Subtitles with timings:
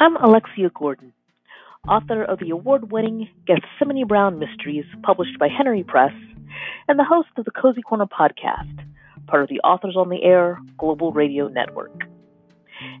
[0.00, 1.12] I'm Alexia Gordon,
[1.88, 6.12] author of the award winning Gethsemane Brown Mysteries, published by Henery Press,
[6.86, 8.78] and the host of the Cozy Corner podcast,
[9.26, 12.04] part of the Authors on the Air Global Radio Network.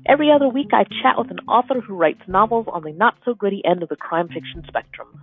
[0.08, 3.32] Every other week, I chat with an author who writes novels on the not so
[3.32, 5.22] gritty end of the crime fiction spectrum.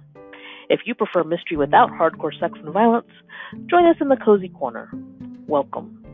[0.70, 3.12] If you prefer mystery without hardcore sex and violence,
[3.70, 4.90] join us in the Cozy Corner.
[5.46, 6.05] Welcome.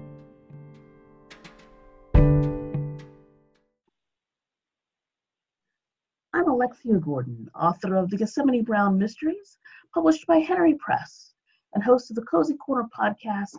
[6.62, 9.58] Alexia Gordon, author of the Gethsemane Brown Mysteries,
[9.96, 11.34] published by Henery Press,
[11.74, 13.58] and host of the Cozy Corner podcast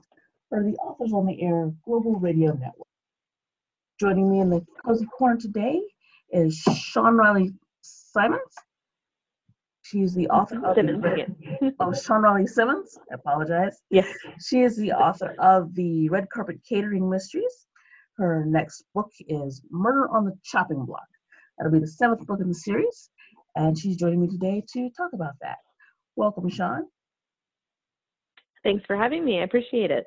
[0.49, 2.87] for the Authors on the Air Global Radio Network.
[3.99, 5.83] Joining me in the Cozy Corner today
[6.31, 8.55] is Shawn Reilly Simons.
[9.83, 12.97] She's the author of Simmons the, oh, Shawn Reilly Simmons.
[13.11, 13.83] I apologize.
[13.91, 14.07] Yes.
[14.47, 17.67] She is the author of the Red Carpet Catering Mysteries.
[18.17, 21.03] Her next book is Murder on the Chopping Block.
[21.63, 23.09] That'll be the seventh book in the series,
[23.55, 25.59] and she's joining me today to talk about that.
[26.17, 26.89] Welcome, Shawn.
[28.65, 29.39] Thanks for having me.
[29.39, 30.07] I appreciate it.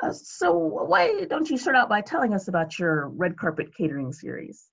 [0.00, 4.12] Uh, so, why don't you start out by telling us about your red carpet catering
[4.12, 4.68] series?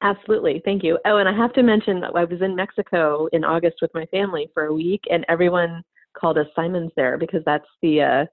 [0.00, 0.62] Absolutely.
[0.64, 0.98] Thank you.
[1.04, 4.06] Oh, and I have to mention that I was in Mexico in August with my
[4.06, 5.82] family for a week, and everyone
[6.16, 8.24] called us Simons there because that's the uh,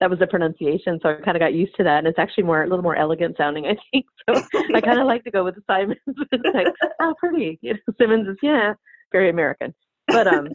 [0.00, 0.98] that was the pronunciation.
[1.02, 2.96] So I kind of got used to that, and it's actually more a little more
[2.96, 4.06] elegant sounding, I think.
[4.28, 4.42] So
[4.74, 5.98] I kind of like to go with the Simons.
[6.06, 6.66] it's like,
[7.00, 7.58] oh, pretty.
[7.62, 8.74] You know, Simmons is yeah,
[9.10, 9.74] very American.
[10.06, 10.48] But um,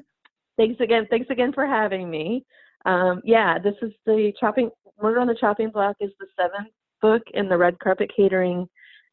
[0.58, 1.08] thanks again.
[1.10, 2.46] Thanks again for having me.
[2.86, 4.70] Um, yeah, this is the chopping.
[5.02, 6.72] Murder on the Chopping Block is the seventh
[7.02, 8.68] book in the Red Carpet Catering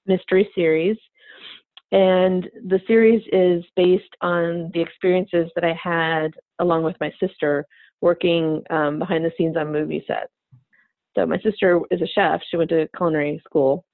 [0.07, 0.99] mystery series.
[1.93, 7.65] And the series is based on the experiences that I had along with my sister
[8.01, 10.33] working um, behind the scenes on movie sets.
[11.17, 12.41] So my sister is a chef.
[12.51, 13.85] She went to culinary school,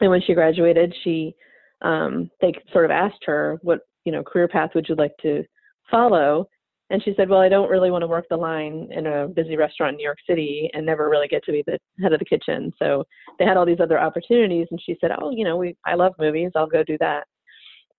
[0.00, 1.34] and when she graduated, she
[1.82, 5.44] um, they sort of asked her, "What you know career path would you like to
[5.90, 6.48] follow?"
[6.90, 9.56] And she said, Well, I don't really want to work the line in a busy
[9.56, 12.24] restaurant in New York City and never really get to be the head of the
[12.24, 12.72] kitchen.
[12.80, 13.04] So
[13.38, 14.66] they had all these other opportunities.
[14.70, 16.50] And she said, Oh, you know, we, I love movies.
[16.56, 17.28] I'll go do that.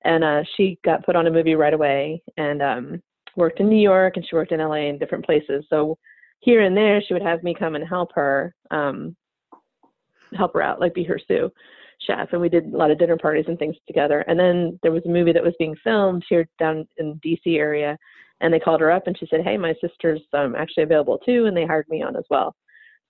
[0.03, 3.01] And uh, she got put on a movie right away and um,
[3.35, 5.65] worked in New York and she worked in LA and different places.
[5.69, 5.97] So
[6.39, 9.15] here and there, she would have me come and help her, um,
[10.35, 11.51] help her out, like be her sous
[11.99, 12.29] chef.
[12.31, 14.21] And we did a lot of dinner parties and things together.
[14.27, 17.97] And then there was a movie that was being filmed here down in DC area
[18.41, 21.45] and they called her up and she said, "Hey, my sister's um, actually available too,"
[21.45, 22.55] and they hired me on as well.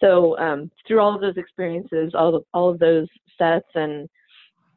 [0.02, 4.10] So um, through all of those experiences, all of, all of those sets and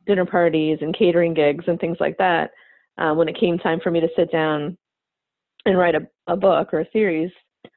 [0.06, 2.50] dinner parties and catering gigs and things like that,
[2.98, 4.76] uh, when it came time for me to sit down
[5.66, 7.30] and write a, a book or a series,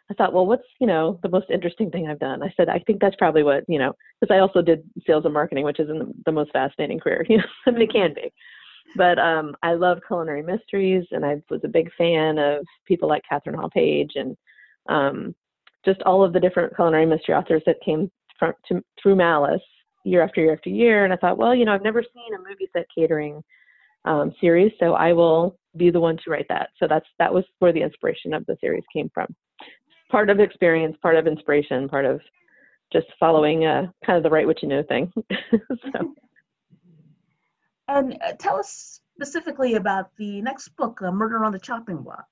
[0.10, 2.44] I thought, well, what's you know the most interesting thing I've done?
[2.44, 5.34] I said, I think that's probably what you know, because I also did sales and
[5.34, 8.32] marketing, which isn't the most fascinating career, you know, I mean, it can be
[8.96, 13.24] but um, I love culinary mysteries, and I was a big fan of people like
[13.28, 14.38] Katherine Hall Page and
[14.90, 15.36] um,
[15.86, 18.10] just all of the different culinary mystery authors that came
[18.40, 19.62] from to, through Malice
[20.04, 21.04] year after year after year.
[21.04, 23.44] And I thought, well, you know, I've never seen a movie set catering
[24.06, 26.70] um, series, so I will be the one to write that.
[26.80, 29.28] So that's that was where the inspiration of the series came from.
[30.12, 32.22] Part of experience, part of inspiration, part of
[32.94, 35.12] just following uh, kind of the right what you know thing.
[35.52, 36.14] so.
[37.90, 42.28] And uh, tell us specifically about the next book, uh, Murder on the Chopping Block.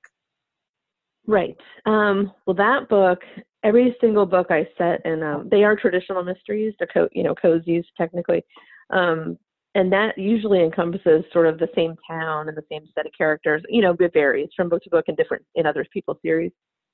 [1.27, 1.55] Right.
[1.85, 3.19] Um, well, that book,
[3.63, 6.73] every single book I set, and um, they are traditional mysteries.
[6.77, 8.43] They're co- you know cozies technically,
[8.91, 9.37] um,
[9.75, 13.61] and that usually encompasses sort of the same town and the same set of characters.
[13.69, 16.51] You know, it varies from book to book and different in other people's series.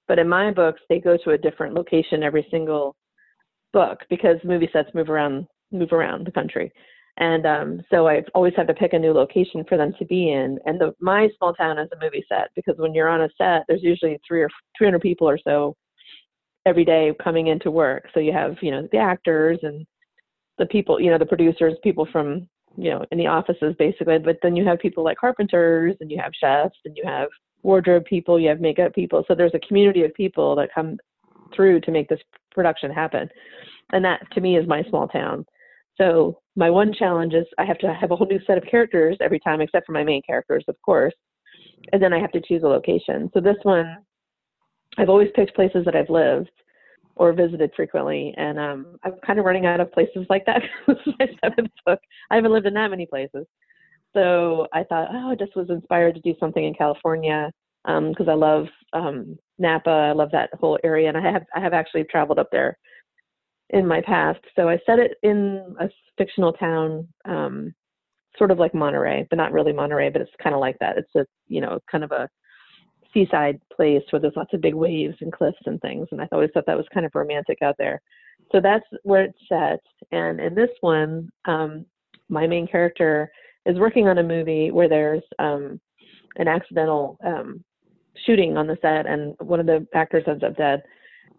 [0.07, 2.95] But in my books, they go to a different location every single
[3.71, 6.73] book because movie sets move around move around the country
[7.17, 10.31] and um, so I've always had to pick a new location for them to be
[10.31, 10.57] in.
[10.65, 13.63] And the, my small town is a movie set because when you're on a set,
[13.67, 15.75] there's usually three or 300 people or so
[16.65, 18.05] every day coming into work.
[18.13, 19.85] So you have, you know, the actors and
[20.57, 24.19] the people, you know, the producers, people from, you know, in the offices basically.
[24.19, 27.29] But then you have people like carpenters and you have chefs and you have
[27.63, 29.23] wardrobe people, you have makeup people.
[29.27, 30.97] So there's a community of people that come
[31.55, 32.19] through to make this
[32.51, 33.29] production happen.
[33.91, 35.45] And that to me is my small town.
[35.97, 39.17] So my one challenge is I have to have a whole new set of characters
[39.21, 41.13] every time, except for my main characters, of course.
[41.91, 43.29] And then I have to choose a location.
[43.33, 43.97] So this one,
[44.97, 46.49] I've always picked places that I've lived
[47.15, 50.61] or visited frequently, and um, I'm kind of running out of places like that.
[50.87, 51.99] this is my seventh book.
[52.29, 53.45] I haven't lived in that many places.
[54.13, 57.51] So I thought, oh, I just was inspired to do something in California
[57.83, 59.89] because um, I love um, Napa.
[59.89, 62.77] I love that whole area, and I have I have actually traveled up there
[63.71, 64.41] in my past.
[64.55, 67.73] So I set it in a fictional town, um,
[68.37, 70.97] sort of like Monterey, but not really Monterey, but it's kind of like that.
[70.97, 72.29] It's a you know kind of a
[73.13, 76.07] seaside place where there's lots of big waves and cliffs and things.
[76.11, 78.01] And I always thought that was kind of romantic out there.
[78.51, 79.81] So that's where it's set.
[80.11, 81.85] And in this one, um,
[82.29, 83.31] my main character
[83.65, 85.79] is working on a movie where there's um,
[86.37, 87.63] an accidental um,
[88.25, 90.81] shooting on the set, and one of the actors ends up dead.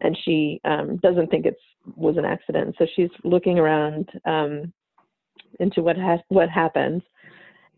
[0.00, 1.56] And she um, doesn't think it
[1.96, 4.72] was an accident, so she's looking around um,
[5.60, 7.02] into what has what happened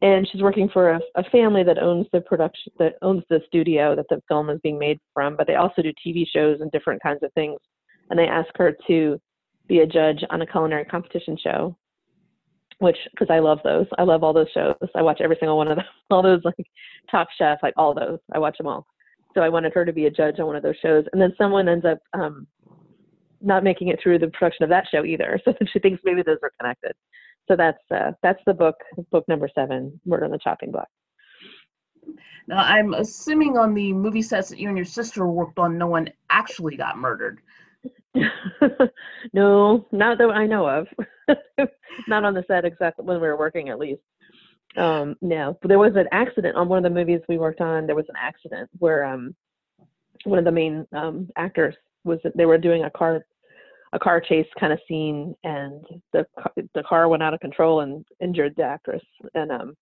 [0.05, 3.97] and she's working for a, a, family that owns the production that owns the studio
[3.97, 7.03] that the film is being made from but they also do tv shows and different
[7.03, 7.59] kinds of things.
[8.11, 9.19] And they ask her to
[9.67, 11.77] be a judge on a culinary competition show
[12.81, 13.87] which because i love those.
[13.99, 14.75] I love all those shows.
[14.95, 15.87] I watch every single one of them.
[16.11, 16.67] All those like
[17.11, 18.19] top chef like all those.
[18.35, 18.87] I watch them all.
[19.35, 21.05] So i wanted her to be a judge on one of those shows.
[21.13, 22.47] And then someone ends up um
[23.41, 25.41] not making it through the production of that show either.
[25.45, 26.93] So she thinks maybe those are connected
[27.49, 28.77] so that's uh, that's the book,
[29.11, 30.89] book number seven, Murder on the Chopping Block.
[32.47, 35.87] Now, I'm assuming on the movie sets that you and your sister worked on, no
[35.87, 37.41] one actually got murdered.
[39.33, 40.87] no, not that I know of.
[42.09, 44.03] not on the set, exactly when we were working, at least.
[44.77, 47.87] Um, no, but there was an accident on one of the movies we worked on.
[47.87, 49.35] There was an accident where um,
[50.25, 51.75] one of the main um, actors
[52.05, 53.25] was they were doing a car
[53.95, 56.27] a car chase kind of scene, and the
[56.75, 59.03] the car went out of control and injured the actress.
[59.35, 59.75] And um,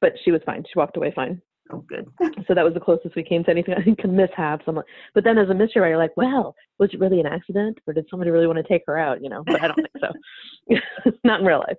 [0.00, 0.64] but she was fine.
[0.64, 1.40] She walked away fine.
[1.72, 2.06] Oh, good.
[2.46, 3.74] so that was the closest we came to anything.
[3.78, 4.64] I think mishaps.
[4.66, 4.84] I'm like,
[5.14, 8.06] but then as a mystery writer, like, well, was it really an accident, or did
[8.10, 9.22] somebody really want to take her out?
[9.22, 11.12] You know, but I don't think so.
[11.24, 11.78] Not in real life.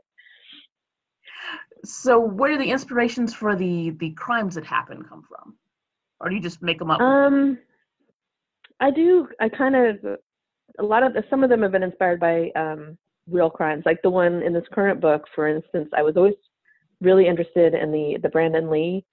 [1.83, 5.56] So, where do the inspirations for the the crimes that happen come from,
[6.19, 7.01] or do you just make them up?
[7.01, 7.60] Um,
[8.80, 9.28] I do.
[9.39, 10.18] I kind of
[10.80, 12.98] a lot of some of them have been inspired by um,
[13.30, 15.89] real crimes, like the one in this current book, for instance.
[15.95, 16.36] I was always
[17.01, 19.06] really interested in the the Brandon Lee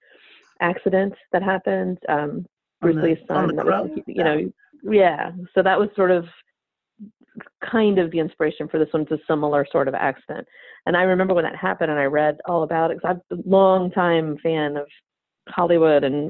[0.61, 1.97] accident that happened.
[2.09, 2.45] Um,
[2.81, 3.55] Bruce Lee's son.
[3.55, 4.51] That was, you know,
[4.83, 5.31] yeah.
[5.55, 6.25] So that was sort of
[7.71, 9.03] kind of the inspiration for this one.
[9.03, 10.47] It's a similar sort of accident.
[10.85, 13.49] And I remember when that happened, and I read all about it because I'm a
[13.49, 14.87] long time fan of
[15.49, 16.29] Hollywood and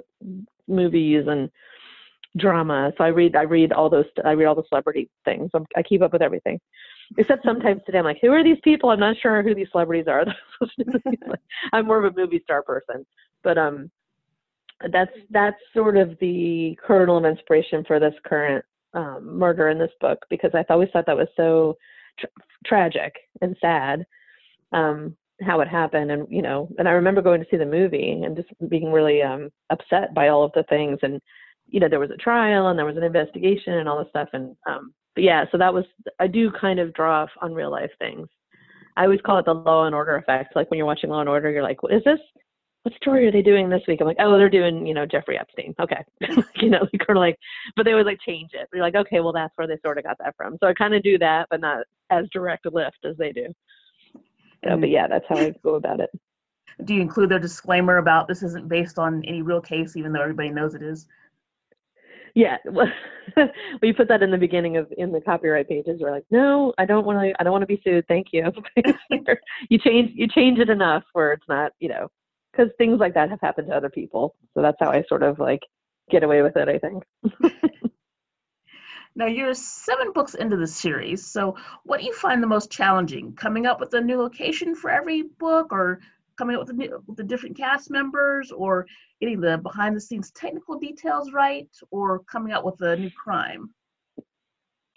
[0.68, 1.50] movies and
[2.38, 2.92] drama.
[2.98, 5.52] So I read I read all those I read all the celebrity things.
[5.54, 6.60] I'm, i keep up with everything.
[7.18, 8.90] Except sometimes today I'm like, who are these people?
[8.90, 10.26] I'm not sure who these celebrities are.
[11.74, 13.06] I'm more of a movie star person,
[13.44, 13.92] but um,
[14.92, 19.92] that's that's sort of the kernel of inspiration for this current um, murder in this
[20.02, 21.78] book because I always thought that was so
[22.20, 22.30] tra-
[22.66, 24.06] tragic and sad.
[24.72, 28.22] Um, how it happened and you know and i remember going to see the movie
[28.24, 31.20] and just being really um upset by all of the things and
[31.74, 34.30] you know there was a trial and there was an investigation and all this stuff.
[34.32, 35.86] And um but yeah so that was
[36.20, 38.28] i do kind of draw on real life things.
[38.96, 40.56] I always call it the law and order effect.
[40.56, 42.20] Like when you're watching law and order you're like what is this
[42.84, 44.00] what story are they doing this week?
[44.02, 45.74] I'm like oh they're doing you know jeffrey epstein.
[45.82, 46.04] Okay.
[46.62, 47.38] You know kind of like
[47.76, 48.70] but they always like change it.
[48.72, 50.58] You're like okay well that's where they sort of got that from.
[50.62, 51.80] So i kind of do that but not
[52.12, 53.48] as direct a lift as they do.
[54.64, 56.12] Know, but yeah that's how i go about it.
[56.86, 60.22] Do you include their disclaimer about this isn't based on any real case even though
[60.22, 61.08] everybody knows it is
[62.36, 62.88] yeah well,
[63.82, 66.86] we put that in the beginning of in the copyright pages we're like no i
[66.86, 68.52] don't want to i don't want to be sued thank you.
[69.70, 72.08] You change you change it enough where it's not you know
[72.52, 75.40] because things like that have happened to other people so that's how i sort of
[75.40, 75.62] like
[76.10, 77.04] get away with it i think.
[79.16, 83.34] Now you're seven books into the series so what do you find the most challenging?
[83.34, 86.00] Coming up with a new location for every book or
[86.38, 88.86] coming up with the, with the different cast members or
[89.20, 93.70] getting the behind the scenes technical details right or coming up with a new crime?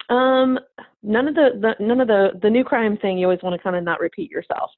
[0.09, 0.57] Um
[1.03, 3.61] none of the, the none of the the new crime thing you always want to
[3.61, 4.71] kind of not repeat yourself.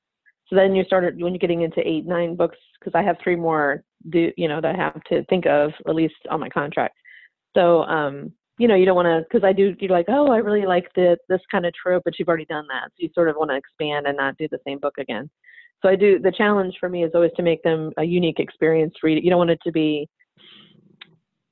[0.47, 3.35] So then you started when you're getting into eight nine books because i have three
[3.35, 6.95] more do you know that i have to think of at least on my contract.
[7.55, 10.37] So um you know you don't want to because i do you're like oh i
[10.37, 12.87] really like the this kind of trope but you've already done that.
[12.89, 15.29] So you sort of want to expand and not do the same book again
[15.81, 18.93] so I do the challenge for me is always to make them a unique experience
[19.03, 19.23] read it.
[19.23, 20.09] You don't want it to be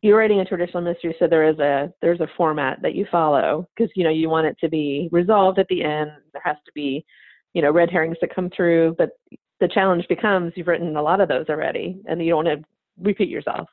[0.02, 3.68] you're writing a traditional mystery, so there is a there's a format that you follow
[3.76, 6.12] because you know you want it to be resolved at the end.
[6.34, 7.04] There has to be,
[7.54, 8.96] you know, red herrings that come through.
[8.98, 9.10] But
[9.60, 12.66] the challenge becomes you've written a lot of those already, and you don't want to
[13.02, 13.68] repeat yourself.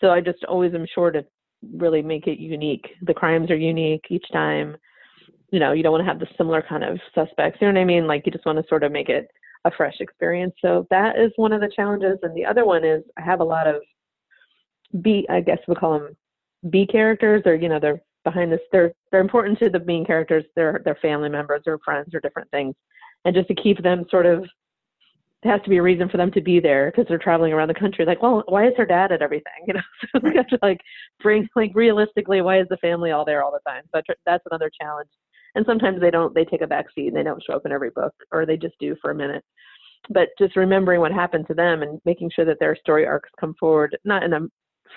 [0.00, 1.24] So I just always am sure to
[1.74, 2.86] really make it unique.
[3.02, 4.76] The crimes are unique each time.
[5.50, 7.58] You know, you don't want to have the similar kind of suspects.
[7.60, 8.06] You know what I mean?
[8.06, 9.28] Like you just want to sort of make it
[9.64, 10.54] a fresh experience.
[10.62, 12.18] So that is one of the challenges.
[12.22, 13.76] And the other one is I have a lot of
[15.02, 16.16] B, I guess we call them
[16.70, 18.60] B characters, or you know, they're behind this.
[18.72, 20.44] They're they're important to the main characters.
[20.56, 22.74] They're they're family members or friends or different things,
[23.24, 24.44] and just to keep them sort of
[25.42, 27.68] there has to be a reason for them to be there because they're traveling around
[27.68, 28.04] the country.
[28.04, 29.52] Like, well, why is her dad at everything?
[29.66, 29.80] You know,
[30.12, 30.80] so we have to like
[31.22, 33.82] bring like realistically, why is the family all there all the time?
[33.94, 35.08] So that's another challenge.
[35.54, 36.34] And sometimes they don't.
[36.34, 38.56] They take a back seat and they don't show up in every book, or they
[38.56, 39.44] just do for a minute.
[40.08, 43.54] But just remembering what happened to them and making sure that their story arcs come
[43.58, 44.40] forward, not in a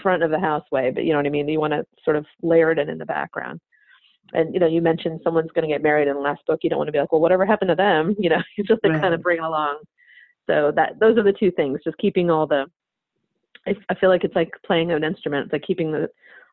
[0.01, 1.47] front of the house way, but you know what I mean.
[1.47, 3.59] You want to sort of layer it in in the background
[4.33, 6.69] and you know you mentioned someone's going to get married in the last book you
[6.69, 8.93] don't want to be like well whatever happened to them you know you just like
[8.93, 9.01] right.
[9.01, 9.79] kind of bring along
[10.47, 12.65] so that those are the two things just keeping all the
[13.65, 16.09] I, I feel like it's like playing an instrument it's like keeping the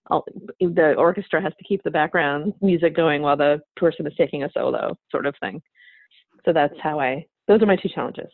[0.08, 0.24] all,
[0.60, 4.50] the orchestra has to keep the background music going while the person is taking a
[4.52, 5.60] solo sort of thing
[6.44, 8.30] so that's how i those are my two challenges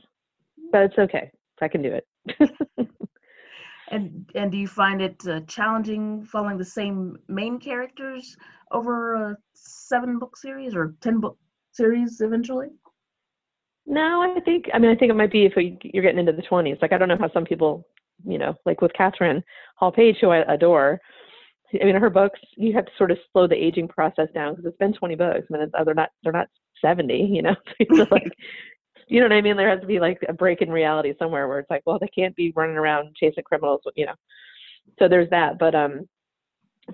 [0.72, 1.30] but it's okay
[1.60, 2.06] i can do it
[3.90, 8.36] and and do you find it uh, challenging following the same main characters
[8.72, 11.38] over a seven book series or ten book
[11.72, 12.68] series eventually
[13.86, 16.42] no, I think I mean I think it might be if you're getting into the
[16.42, 16.82] 20s.
[16.82, 17.86] Like I don't know how some people,
[18.26, 19.42] you know, like with Katherine
[19.76, 21.00] Hall Page, who I adore.
[21.80, 24.66] I mean, her books you have to sort of slow the aging process down because
[24.66, 25.46] it's been 20 books.
[25.48, 26.48] I mean, it's, they're not they're not
[26.80, 27.56] 70, you know.
[27.94, 28.32] so like,
[29.08, 29.56] you know what I mean?
[29.56, 32.08] There has to be like a break in reality somewhere where it's like, well, they
[32.08, 34.14] can't be running around chasing criminals, you know.
[34.98, 35.58] So there's that.
[35.58, 36.08] But um,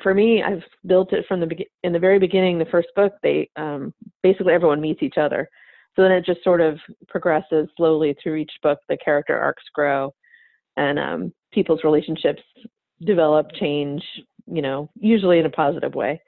[0.03, 2.59] for me, I've built it from the be- in the very beginning.
[2.59, 5.49] The first book, they um, basically everyone meets each other
[5.95, 8.79] so then it just sort of progresses slowly through each book.
[8.89, 10.15] The character arcs grow,
[10.77, 12.43] and um, people's relationships
[13.05, 14.03] develop, change.
[14.47, 16.21] You know, usually in a positive way.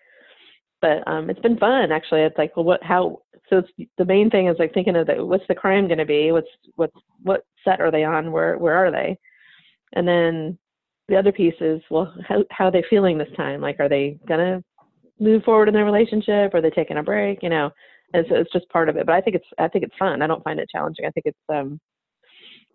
[0.81, 2.23] But um, it's been fun actually.
[2.23, 3.23] It's like, well, what, how?
[3.49, 6.05] So it's the main thing is like thinking of the, what's the crime going to
[6.05, 6.33] be?
[6.33, 8.33] What's what's what set are they on?
[8.33, 9.19] Where where are they?
[9.95, 10.59] And then
[11.09, 13.61] the other piece is, well, how how are they feeling this time?
[13.61, 14.63] Like, are they gonna
[15.21, 16.55] move forward in their relationship?
[16.55, 17.43] Are they taking a break?
[17.43, 17.71] You know,
[18.13, 19.07] and so it's just part of it.
[19.07, 20.23] But I think it's I think it's fun.
[20.23, 21.05] I don't find it challenging.
[21.07, 21.81] I think it's um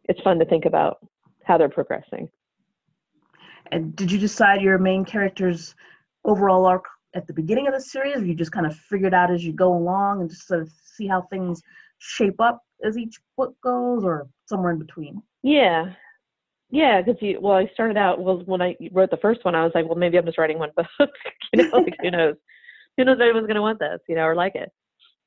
[0.06, 0.98] it's fun to think about
[1.44, 2.30] how they're progressing.
[3.72, 5.76] And did you decide your main character's
[6.26, 6.86] overall arc
[7.16, 9.54] at the beginning of the series, or you just kind of figured out as you
[9.54, 11.62] go along and just sort of see how things
[12.00, 15.22] shape up as each book goes, or somewhere in between?
[15.44, 15.94] Yeah,
[16.72, 19.64] yeah, because you well, I started out well when I wrote the first one, I
[19.64, 21.10] was like, well, maybe I'm just writing one book,
[21.54, 22.36] you know, like who knows,
[22.96, 24.72] who knows anyone's gonna want this, you know, or like it.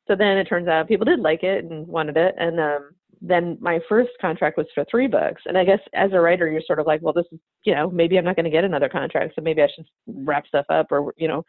[0.07, 2.91] So then it turns out people did like it and wanted it and um
[3.25, 5.43] then my first contract was for three books.
[5.47, 7.91] And i guess as a writer you're sort of like well this is you know
[7.91, 10.89] maybe i'm not going to get another contract so maybe i should wrap stuff up
[10.91, 11.45] or you know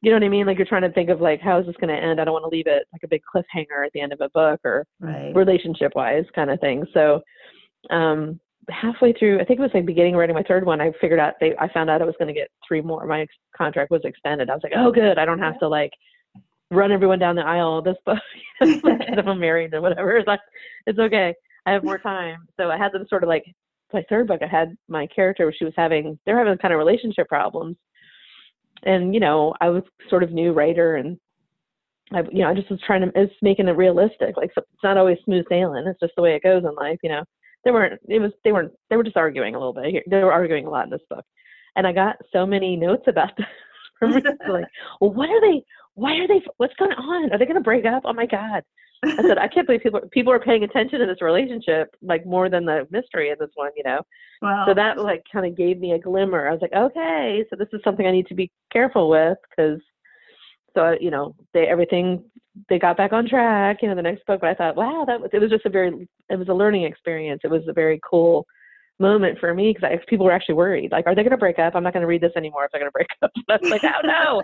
[0.00, 0.46] you know what i mean?
[0.46, 2.20] Like you're trying to think of like how is this going to end?
[2.20, 4.28] I don't want to leave it like a big cliffhanger at the end of a
[4.30, 5.34] book or right.
[5.34, 6.84] relationship wise kind of thing.
[6.94, 7.20] So
[7.90, 8.38] um
[8.70, 11.32] halfway through i think it was like beginning writing my third one i figured out
[11.40, 13.06] they i found out i was going to get three more.
[13.06, 13.26] My
[13.56, 14.50] contract was extended.
[14.50, 15.18] I was like oh good.
[15.18, 15.92] I don't have to like
[16.70, 18.18] run everyone down the aisle this book
[18.60, 20.16] if I'm married or whatever.
[20.16, 20.40] It's like
[20.86, 21.34] it's okay.
[21.66, 22.46] I have more time.
[22.58, 23.44] So I had them sort of like
[23.92, 24.40] my third book.
[24.42, 25.44] I had my character.
[25.44, 27.76] where She was having they're having kind of relationship problems,
[28.84, 31.18] and you know I was sort of new writer and.
[32.10, 34.38] I, you know, I just was trying to, it's making it realistic.
[34.38, 35.86] Like, it's not always smooth sailing.
[35.86, 37.22] It's just the way it goes in life, you know.
[37.66, 40.04] They weren't, it was, they weren't, they were just arguing a little bit.
[40.08, 41.22] They were arguing a lot in this book.
[41.76, 43.46] And I got so many notes about this.
[44.48, 44.64] like,
[45.02, 45.62] well, what are they,
[45.98, 47.32] why are they what's going on?
[47.32, 48.02] Are they going to break up?
[48.04, 48.62] Oh my god.
[49.04, 52.50] I said i can't believe people people are paying attention to this relationship like more
[52.50, 54.00] than the mystery in this one you know?
[54.42, 54.64] Wow.
[54.66, 56.48] so that like kind of gave me a glimmer.
[56.48, 59.80] I was like okay so this is something i need to be careful with because
[60.74, 62.24] so you know they everything
[62.68, 65.20] they got back on track you know the next book but i thought wow that
[65.20, 67.40] was it was just a very it was a learning experience.
[67.44, 68.46] It was a very cool
[68.98, 70.90] moment for me because people were actually worried.
[70.90, 71.74] Like are they going to break up?
[71.76, 73.30] I'm not going to read this anymore if they're going to break up.
[73.48, 74.42] I was like oh no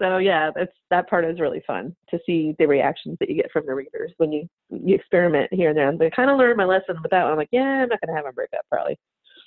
[0.00, 3.50] so yeah, that's that part is really fun to see the reactions that you get
[3.52, 5.88] from the readers when you you experiment here and there.
[5.88, 7.32] And I kind of learned my lesson with that one.
[7.32, 8.98] I'm like, yeah, I'm not gonna have a break up probably.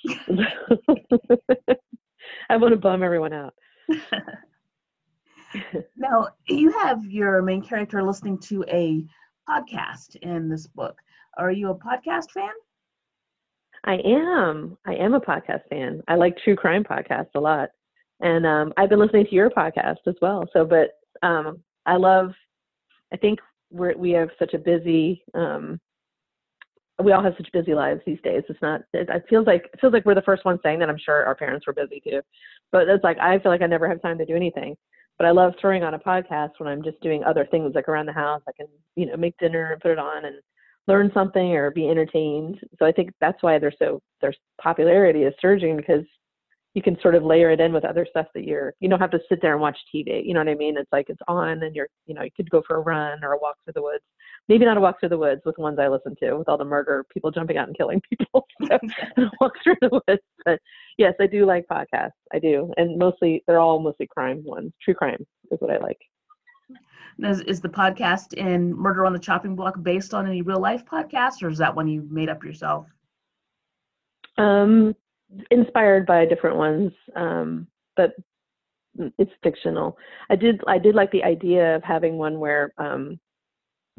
[2.50, 3.54] I want to bum everyone out.
[5.96, 9.04] now you have your main character listening to a
[9.48, 10.96] podcast in this book.
[11.38, 12.52] Are you a podcast fan?
[13.84, 14.76] I am.
[14.86, 16.02] I am a podcast fan.
[16.06, 17.70] I like true crime podcasts a lot
[18.22, 20.48] and um, I've been listening to your podcast as well.
[20.52, 20.92] So, but
[21.26, 22.32] um, I love.
[23.12, 25.22] I think we we have such a busy.
[25.34, 25.80] Um,
[27.02, 28.44] we all have such busy lives these days.
[28.48, 28.82] It's not.
[28.92, 30.88] It, it feels like it feels like we're the first ones saying that.
[30.88, 32.20] I'm sure our parents were busy too,
[32.70, 34.76] but it's like I feel like I never have time to do anything.
[35.18, 38.06] But I love throwing on a podcast when I'm just doing other things like around
[38.06, 38.42] the house.
[38.48, 40.36] I can you know make dinner and put it on and
[40.86, 42.60] learn something or be entertained.
[42.78, 46.04] So I think that's why they're so their popularity is surging because
[46.74, 49.10] you can sort of layer it in with other stuff that you're you don't have
[49.10, 50.24] to sit there and watch TV.
[50.24, 50.76] You know what I mean?
[50.78, 53.32] It's like it's on and you're you know you could go for a run or
[53.32, 54.04] a walk through the woods.
[54.48, 56.58] Maybe not a walk through the woods with the ones I listen to with all
[56.58, 58.46] the murder people jumping out and killing people.
[58.68, 58.78] So
[59.40, 60.22] walk through the woods.
[60.44, 60.60] But
[60.98, 62.10] yes, I do like podcasts.
[62.32, 64.72] I do, and mostly they're all mostly crime ones.
[64.82, 65.98] True crime is what I like.
[67.18, 70.84] Is, is the podcast in Murder on the Chopping Block based on any real life
[70.84, 72.86] podcast, or is that one you made up yourself?
[74.38, 74.94] Um,
[75.50, 78.14] inspired by different ones, um, but
[79.18, 79.96] it's fictional.
[80.30, 83.18] I did I did like the idea of having one where um,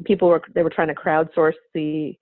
[0.04, 2.16] people were they were trying to crowdsource the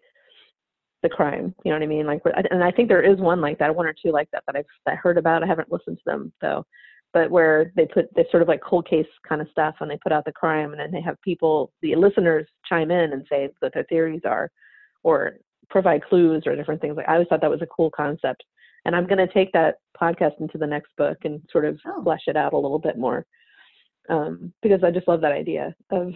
[1.02, 1.54] the crime.
[1.64, 2.07] You know what I mean?
[2.07, 4.57] Like, and I think there is one like that, one or two like that that
[4.57, 5.42] I've that heard about.
[5.42, 6.64] I haven't listened to them though,
[7.12, 9.99] but where they put they sort of like cold case kind of stuff, and they
[10.02, 13.50] put out the crime, and then they have people, the listeners, chime in and say
[13.61, 14.50] what their theories are,
[15.02, 15.38] or
[15.71, 16.97] provide clues or different things.
[16.97, 18.45] Like I always thought that was a cool concept
[18.85, 22.03] and I'm going to take that podcast into the next book and sort of oh.
[22.03, 23.27] flesh it out a little bit more
[24.09, 26.12] um, because I just love that idea of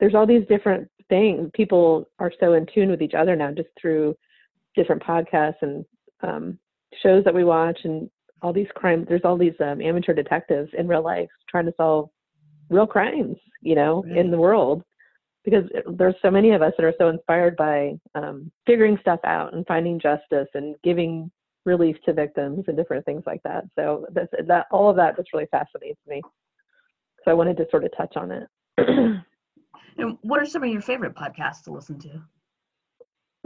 [0.00, 1.50] there's all these different things.
[1.54, 4.16] People are so in tune with each other now just through
[4.76, 5.84] different podcasts and
[6.22, 6.58] um,
[7.02, 8.08] shows that we watch and
[8.42, 9.06] all these crimes.
[9.08, 12.10] There's all these um, amateur detectives in real life trying to solve
[12.70, 14.16] real crimes, you know, right.
[14.16, 14.82] in the world
[15.44, 15.64] because
[15.96, 19.66] there's so many of us that are so inspired by um, figuring stuff out and
[19.66, 21.30] finding justice and giving
[21.64, 23.64] relief to victims and different things like that.
[23.78, 26.22] So that's, that all of that just really fascinates me.
[27.24, 28.48] So I wanted to sort of touch on it.
[28.78, 32.22] and what are some of your favorite podcasts to listen to?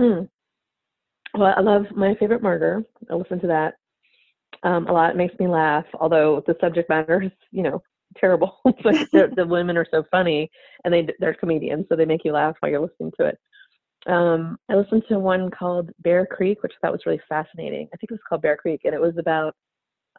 [0.00, 0.28] Mm.
[1.34, 2.82] Well, I love my favorite murder.
[3.10, 3.74] I listen to that
[4.62, 5.10] um, a lot.
[5.10, 7.82] It makes me laugh, although the subject matter is, you know,
[8.18, 8.60] terrible.
[8.64, 10.50] but the women are so funny,
[10.84, 13.38] and they they're comedians, so they make you laugh while you're listening to it
[14.06, 17.88] um, I listened to one called Bear Creek, which I thought was really fascinating.
[17.92, 19.54] I think it was called Bear Creek, and it was about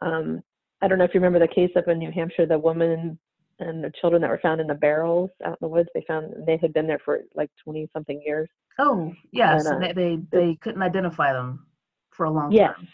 [0.02, 0.42] um,
[0.82, 3.18] I don't know if you remember the case up in New Hampshire, the woman
[3.60, 5.88] and the children that were found in the barrels out in the woods.
[5.94, 8.48] They found they had been there for like twenty something years.
[8.78, 11.66] Oh yes, and, uh, and they, they they couldn't identify them
[12.10, 12.74] for a long yes.
[12.76, 12.88] time.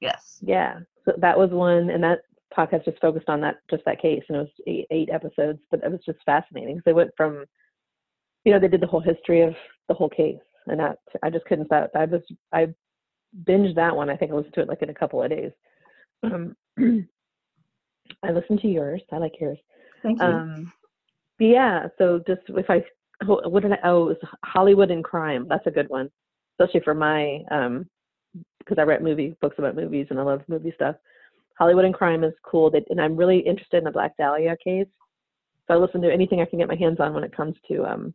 [0.00, 0.38] Yes.
[0.42, 0.80] Yeah.
[1.04, 2.20] So that was one, and that
[2.56, 5.80] podcast just focused on that just that case, and it was eight, eight episodes, but
[5.82, 6.80] it was just fascinating.
[6.84, 7.44] they went from
[8.44, 9.54] you know, they did the whole history of
[9.88, 11.90] the whole case, and that I just couldn't stop.
[11.94, 12.68] I just I
[13.44, 14.10] binged that one.
[14.10, 15.50] I think I listened to it like in a couple of days.
[16.22, 16.56] Um,
[18.22, 19.02] I listened to yours.
[19.12, 19.58] I like yours.
[20.02, 20.26] Thank you.
[20.26, 20.72] Um,
[21.38, 22.84] but yeah, so just if I
[23.26, 25.46] what did I oh it was Hollywood and crime.
[25.48, 26.10] That's a good one,
[26.52, 27.86] especially for my um
[28.58, 30.96] because I write movie books about movies and I love movie stuff.
[31.58, 32.70] Hollywood and crime is cool.
[32.70, 34.88] They, and I'm really interested in the Black Dahlia case.
[35.66, 37.84] So I listen to anything I can get my hands on when it comes to
[37.84, 38.14] um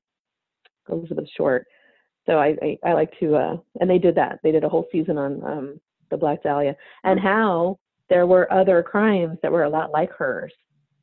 [0.89, 1.65] Elizabeth Short.
[2.25, 4.39] So I, I, I like to, uh, and they did that.
[4.43, 5.79] They did a whole season on um,
[6.11, 10.53] the Black Dahlia and how there were other crimes that were a lot like hers.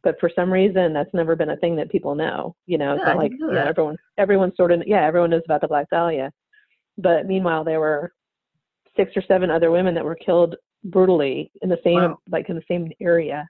[0.03, 2.55] But for some reason, that's never been a thing that people know.
[2.67, 5.63] You know, it's yeah, not like yeah, everyone, everyone sort of, yeah, everyone knows about
[5.63, 6.31] the Black Dahlia.
[6.99, 8.13] But meanwhile, there were
[8.97, 12.19] six or seven other women that were killed brutally in the same, wow.
[12.31, 13.49] like in the same area,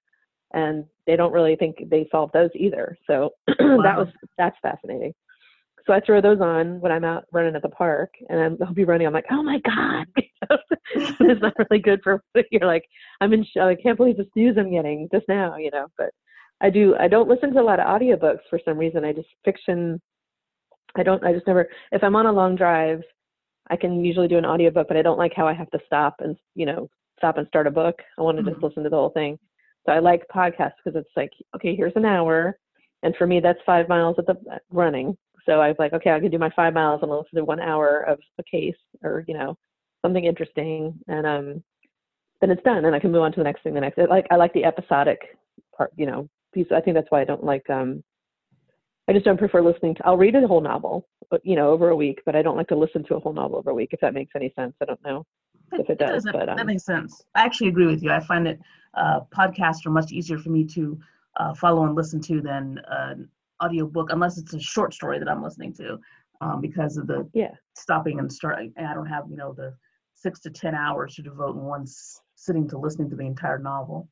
[0.54, 2.96] and they don't really think they solved those either.
[3.06, 3.82] So wow.
[3.82, 5.12] that was that's fascinating.
[5.86, 8.74] So I throw those on when I'm out running at the park, and I'm, I'll
[8.74, 9.06] be running.
[9.06, 10.06] I'm like, oh my god,
[10.94, 12.22] it's not really good for.
[12.50, 12.84] You're like,
[13.20, 13.44] I'm in.
[13.44, 13.68] Show.
[13.68, 15.86] I can't believe the news I'm getting just now, you know.
[15.96, 16.10] But
[16.60, 16.96] I do.
[16.98, 19.04] I don't listen to a lot of audiobooks for some reason.
[19.04, 20.00] I just fiction.
[20.96, 21.22] I don't.
[21.24, 21.68] I just never.
[21.92, 23.02] If I'm on a long drive,
[23.70, 26.16] I can usually do an audiobook, but I don't like how I have to stop
[26.18, 28.00] and you know stop and start a book.
[28.18, 28.50] I want to mm-hmm.
[28.52, 29.38] just listen to the whole thing.
[29.86, 32.58] So I like podcasts because it's like, okay, here's an hour,
[33.04, 34.34] and for me that's five miles at the
[34.72, 37.44] running so I was like, okay, I can do my five miles and listen to
[37.44, 39.56] one hour of a case or, you know,
[40.04, 40.98] something interesting.
[41.08, 41.62] And um,
[42.40, 44.26] then it's done and I can move on to the next thing, the next, like,
[44.30, 45.20] I like the episodic
[45.76, 46.66] part, you know, piece.
[46.74, 48.02] I think that's why I don't like, um,
[49.08, 51.90] I just don't prefer listening to, I'll read a whole novel, but, you know, over
[51.90, 53.90] a week, but I don't like to listen to a whole novel over a week,
[53.92, 54.74] if that makes any sense.
[54.82, 55.24] I don't know
[55.72, 57.22] if it does, it but um, that makes sense.
[57.36, 58.10] I actually agree with you.
[58.10, 58.58] I find that
[58.94, 60.98] uh, podcasts are much easier for me to
[61.36, 63.14] uh, follow and listen to than uh,
[63.62, 65.98] audiobook unless it's a short story that I'm listening to
[66.40, 68.72] um, because of the yeah stopping and starting.
[68.76, 69.74] And I don't have you know the
[70.14, 71.86] six to ten hours to devote in one
[72.34, 74.08] sitting to listening to the entire novel.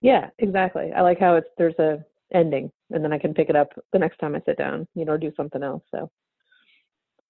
[0.00, 0.92] Yeah, exactly.
[0.94, 3.98] I like how it's there's a ending, and then I can pick it up the
[3.98, 5.82] next time I sit down, you know, or do something else.
[5.90, 6.10] So,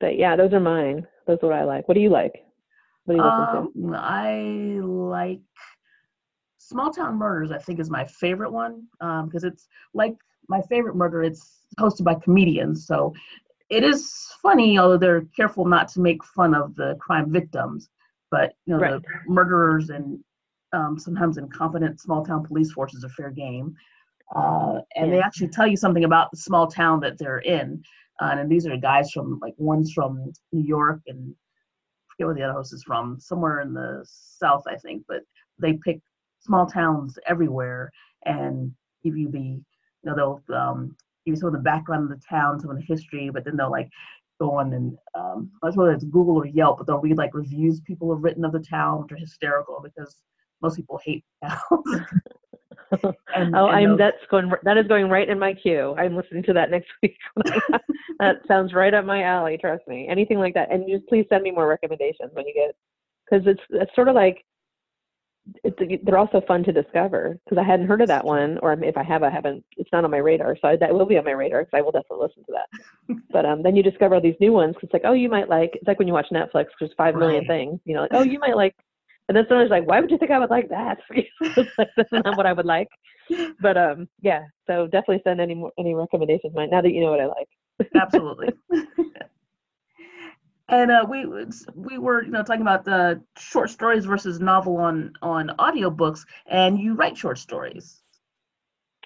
[0.01, 1.07] but yeah, those are mine.
[1.27, 1.89] Those are what I like.
[1.89, 2.35] What do you like?
[3.05, 3.97] What do you um, listen to?
[3.97, 5.41] I like
[6.59, 7.51] Small Town Murders.
[7.51, 10.17] I think is my favorite one because um, it's like
[10.49, 11.23] my favorite murder.
[11.23, 13.15] It's hosted by comedians, so
[13.71, 17.89] it is funny, although they're careful not to make fun of the crime victims.
[18.31, 19.03] But you know, right.
[19.03, 20.19] the murderers and
[20.73, 23.75] um, sometimes incompetent small town police forces are fair game.
[24.35, 25.17] Uh, and yeah.
[25.17, 27.83] they actually tell you something about the small town that they're in.
[28.21, 32.35] Uh, and these are guys from like one's from New York and I forget where
[32.35, 35.05] the other host is from, somewhere in the south, I think.
[35.09, 35.23] But
[35.59, 36.01] they pick
[36.41, 37.91] small towns everywhere
[38.25, 39.61] and give you the,
[40.03, 42.77] you know, they'll um, give you some of the background of the town, some of
[42.77, 43.89] the history, but then they'll like
[44.41, 47.19] go on and um, I don't know whether it's Google or Yelp, but they'll read
[47.19, 50.17] like reviews people have written of the town, which are hysterical because
[50.63, 52.03] most people hate towns.
[53.35, 55.95] and, oh, and I'm those, that's going that is going right in my queue.
[55.99, 57.17] I'm listening to that next week.
[58.19, 59.59] that sounds right up my alley.
[59.59, 60.07] Trust me.
[60.09, 62.75] Anything like that, and just please send me more recommendations when you get
[63.29, 64.45] because it's it's sort of like
[65.65, 68.97] it's, they're also fun to discover because I hadn't heard of that one, or if
[68.97, 69.65] I have, I haven't.
[69.77, 71.93] It's not on my radar, so that will be on my radar because I will
[71.93, 73.19] definitely listen to that.
[73.33, 74.75] but um, then you discover all these new ones.
[74.75, 75.71] Cause it's like, oh, you might like.
[75.75, 76.67] It's like when you watch Netflix.
[76.79, 77.21] There's five right.
[77.21, 77.81] million things.
[77.85, 78.75] You know, like, oh, you might like.
[79.29, 80.99] And then someone's like, why would you think I would like that?
[81.97, 82.89] That's not what I would like.
[83.61, 84.45] But um, yeah.
[84.67, 86.55] So definitely send any more, any recommendations.
[86.55, 87.49] Mine now that you know what I like.
[87.95, 88.49] Absolutely.
[90.69, 91.27] And uh, we
[91.75, 96.79] we were you know talking about the short stories versus novel on on audiobooks and
[96.79, 98.03] you write short stories.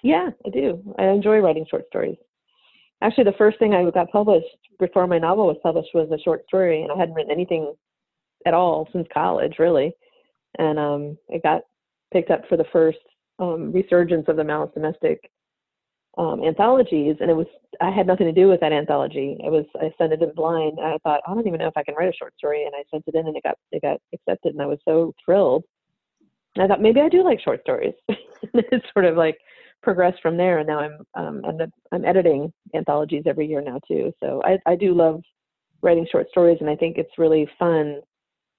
[0.01, 0.95] Yeah i do.
[0.97, 2.17] I enjoy writing short stories.
[3.01, 4.47] Actually the first thing i got published
[4.79, 7.73] before my novel was published was a short story and i hadn't written anything
[8.45, 9.93] at all since college really.
[10.59, 11.61] And um, it got
[12.11, 12.99] picked up for the first
[13.39, 15.31] um, resurgence of the malice domestic
[16.17, 17.47] um, anthologies, and it was
[17.81, 19.37] I had nothing to do with that anthology.
[19.39, 20.77] It was I sent it in blind.
[20.81, 22.83] I thought I don't even know if I can write a short story, and I
[22.91, 25.63] sent it in, and it got it got accepted, and I was so thrilled.
[26.59, 27.95] I thought maybe I do like short stories.
[28.53, 29.37] it's sort of like
[29.81, 34.11] progressed from there, and now I'm um, I'm, I'm editing anthologies every year now too.
[34.23, 35.21] So I I do love
[35.81, 38.01] writing short stories, and I think it's really fun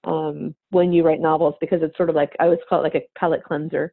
[0.05, 2.97] um, when you write novels because it's sort of like I always call it like
[2.97, 3.93] a palate cleanser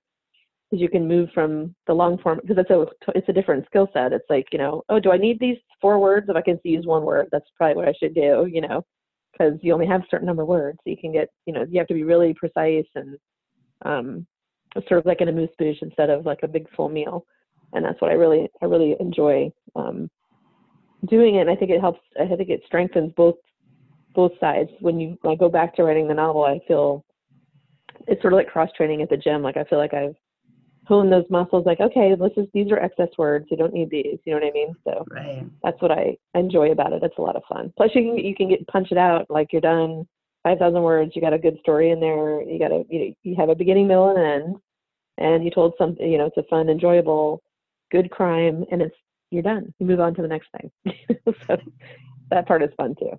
[0.71, 3.89] because you can move from the long form because it's a it's a different skill
[3.93, 4.13] set.
[4.13, 6.27] It's like you know, oh, do I need these four words?
[6.29, 8.47] If I can use one word, that's probably what I should do.
[8.49, 8.85] You know,
[9.31, 11.65] because you only have a certain number of words, so you can get you know
[11.69, 13.17] you have to be really precise and
[13.83, 14.25] um,
[14.87, 17.25] sort of like an amuse bouche instead of like a big full meal.
[17.73, 20.09] And that's what I really I really enjoy um,
[21.07, 21.41] doing it.
[21.41, 21.99] And I think it helps.
[22.19, 23.35] I think it strengthens both
[24.15, 24.69] both sides.
[24.79, 27.03] When you when I go back to writing the novel, I feel
[28.07, 29.41] it's sort of like cross training at the gym.
[29.41, 30.15] Like I feel like I've
[30.91, 34.19] hone those muscles like okay this is these are excess words you don't need these
[34.25, 34.75] you know what i mean?
[34.83, 35.45] So right.
[35.63, 37.71] that's what i enjoy about it it's a lot of fun.
[37.77, 40.05] Plus you can you can get punch it out like you're done
[40.43, 43.47] 5000 words you got a good story in there you got a you, you have
[43.47, 44.55] a beginning middle and end
[45.17, 47.41] and you told something you know it's a fun enjoyable
[47.89, 48.95] good crime and it's
[49.29, 50.71] you're done you move on to the next thing.
[51.47, 51.55] So
[52.31, 53.17] that part is fun too.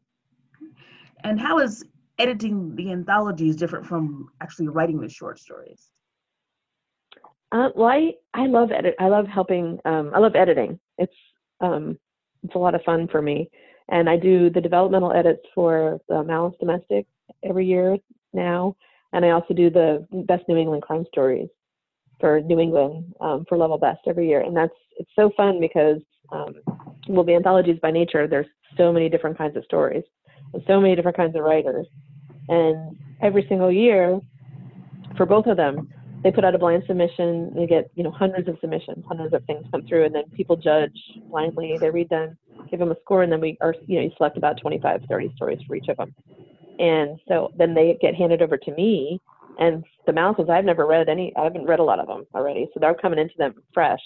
[1.24, 1.84] And how is
[2.18, 5.91] editing the anthologies different from actually writing the short stories
[7.52, 8.94] uh, well, I, I love edit.
[8.98, 9.78] I love helping.
[9.84, 10.80] Um, I love editing.
[10.98, 11.12] It's
[11.60, 11.98] um,
[12.42, 13.50] it's a lot of fun for me,
[13.90, 17.06] and I do the developmental edits for the Malice Domestic
[17.44, 17.98] every year
[18.32, 18.74] now,
[19.12, 21.48] and I also do the Best New England Crime Stories
[22.18, 25.98] for New England um, for Level Best every year, and that's it's so fun because
[26.32, 26.54] um,
[27.08, 28.46] well, the anthologies by nature there's
[28.78, 30.04] so many different kinds of stories
[30.54, 31.86] and so many different kinds of writers,
[32.48, 34.18] and every single year
[35.18, 37.52] for both of them they put out a blind submission.
[37.54, 40.56] They get you know hundreds of submissions, hundreds of things come through, and then people
[40.56, 40.96] judge
[41.28, 41.76] blindly.
[41.80, 42.36] They read them,
[42.70, 45.32] give them a score, and then we are you know you select about 25, 30
[45.34, 46.14] stories for each of them.
[46.78, 49.20] And so then they get handed over to me.
[49.58, 51.32] And the mountains, I've never read any.
[51.36, 54.00] I haven't read a lot of them already, so they're coming into them fresh.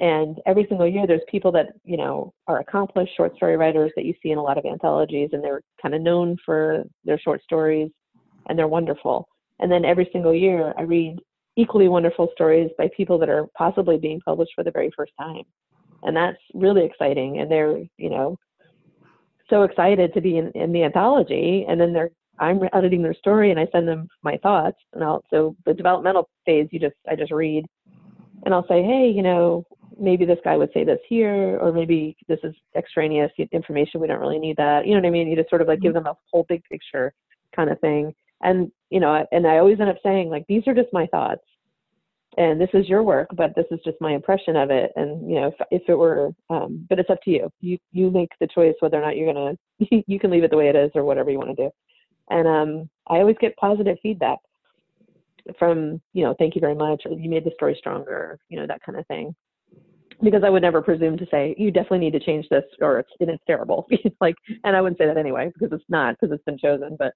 [0.00, 4.04] And every single year, there's people that you know are accomplished short story writers that
[4.04, 7.42] you see in a lot of anthologies, and they're kind of known for their short
[7.42, 7.90] stories,
[8.46, 9.28] and they're wonderful
[9.60, 11.18] and then every single year, I read
[11.56, 15.42] equally wonderful stories by people that are possibly being published for the very first time.
[16.02, 17.38] And that's really exciting.
[17.38, 18.36] And they're, you know,
[19.48, 21.64] so excited to be in, in the anthology.
[21.68, 24.78] And then they're, I'm editing their story and I send them my thoughts.
[24.92, 27.64] And I'll, so the developmental phase, you just, I just read
[28.44, 29.64] and I'll say, hey, you know,
[29.98, 34.00] maybe this guy would say this here, or maybe this is extraneous information.
[34.00, 34.86] We don't really need that.
[34.86, 35.28] You know what I mean?
[35.28, 36.04] You just sort of like give mm-hmm.
[36.04, 37.14] them a whole big picture
[37.54, 38.12] kind of thing
[38.44, 41.42] and you know and i always end up saying like these are just my thoughts
[42.36, 44.92] and this is your work but this is just my impression of it.
[44.96, 47.50] And you know if, if it were um, but it's up to you.
[47.60, 49.56] You you make the choice whether or not you're gonna
[50.06, 51.70] you can leave it the way it is or whatever you want to do.
[52.30, 54.38] And um, i always get positive feedback
[55.58, 58.66] from you know thank you very much or you made the story stronger you know
[58.66, 59.34] that kind of thing.
[60.22, 63.10] Because i would never presume to say you definitely need to change this or it's
[63.20, 63.86] it's terrible.
[64.20, 67.12] Like and i wouldn't say that anyway because it's not because it's been chosen but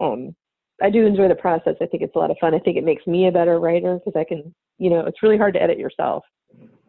[0.00, 0.34] um
[0.82, 1.76] I do enjoy the process.
[1.80, 2.54] I think it's a lot of fun.
[2.54, 5.38] I think it makes me a better writer because I can, you know, it's really
[5.38, 6.24] hard to edit yourself.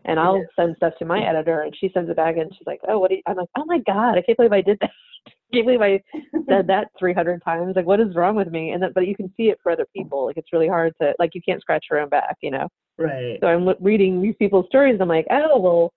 [0.05, 2.79] And I'll send stuff to my editor, and she sends it back, and she's like,
[2.87, 3.21] "Oh, what?" Do you?
[3.27, 4.89] I'm like, "Oh my god, I can't believe I did that.
[5.27, 6.01] I can't believe I
[6.49, 7.75] said that 300 times.
[7.75, 9.85] Like, what is wrong with me?" And that, but you can see it for other
[9.95, 10.25] people.
[10.25, 12.67] Like, it's really hard to like you can't scratch your own back, you know.
[12.97, 13.37] Right.
[13.41, 14.93] So I'm reading these people's stories.
[14.93, 15.93] And I'm like, oh well,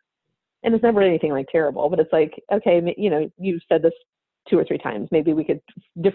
[0.64, 3.92] and it's never anything like terrible, but it's like, okay, you know, you said this
[4.48, 5.08] two or three times.
[5.10, 5.60] Maybe we could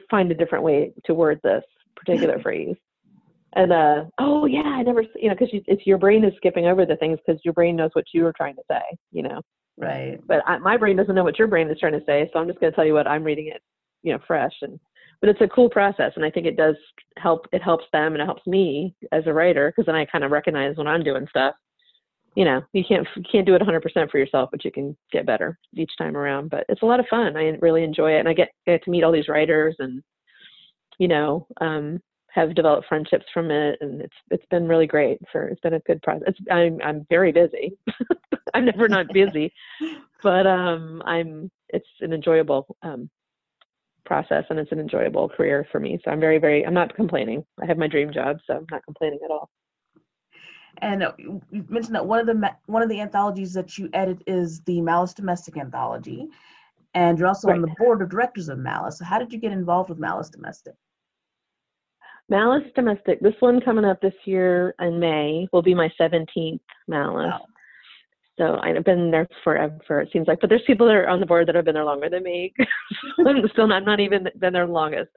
[0.10, 1.64] find a different way to word this
[1.96, 2.76] particular phrase.
[3.54, 6.86] And uh, oh yeah, I never, you know, because it's your brain is skipping over
[6.86, 9.42] the things because your brain knows what you were trying to say, you know.
[9.78, 10.20] Right.
[10.28, 12.48] But I, my brain doesn't know what your brain is trying to say, so I'm
[12.48, 13.62] just going to tell you what I'm reading it,
[14.04, 14.54] you know, fresh.
[14.62, 14.80] And
[15.22, 16.76] but it's a cool process, and I think it does
[17.18, 17.48] help.
[17.52, 20.32] It helps them, and it helps me as a writer because then I kind of
[20.32, 21.56] recognize when I'm doing stuff.
[22.36, 25.26] You know, you can't you can't do it 100% for yourself, but you can get
[25.26, 26.50] better each time around.
[26.50, 27.36] But it's a lot of fun.
[27.36, 30.04] I really enjoy it, and I get get to meet all these writers and
[31.00, 32.00] you know, um,
[32.32, 35.18] have developed friendships from it, and it's it's been really great.
[35.32, 36.28] For it's been a good process.
[36.28, 37.76] It's, I'm I'm very busy.
[38.54, 39.52] I'm never not busy,
[40.24, 43.10] but um, I'm it's an enjoyable um,
[44.06, 46.00] process, and it's an enjoyable career for me.
[46.06, 47.44] So I'm very very I'm not complaining.
[47.62, 49.50] I have my dream job, so I'm not complaining at all.
[50.82, 54.22] And uh, you mentioned that one of the one of the anthologies that you edit
[54.28, 56.28] is the Malice Domestic anthology,
[56.94, 57.56] and you're also right.
[57.56, 59.00] on the board of directors of Malice.
[59.00, 60.76] So how did you get involved with Malice Domestic?
[62.30, 67.32] Malice Domestic, this one coming up this year in May will be my 17th Malice.
[67.32, 67.46] Wow.
[68.38, 70.40] So I've been there forever, it seems like.
[70.40, 72.54] But there's people that are on the board that have been there longer than me.
[73.28, 75.10] I'm still not, not even been there longest.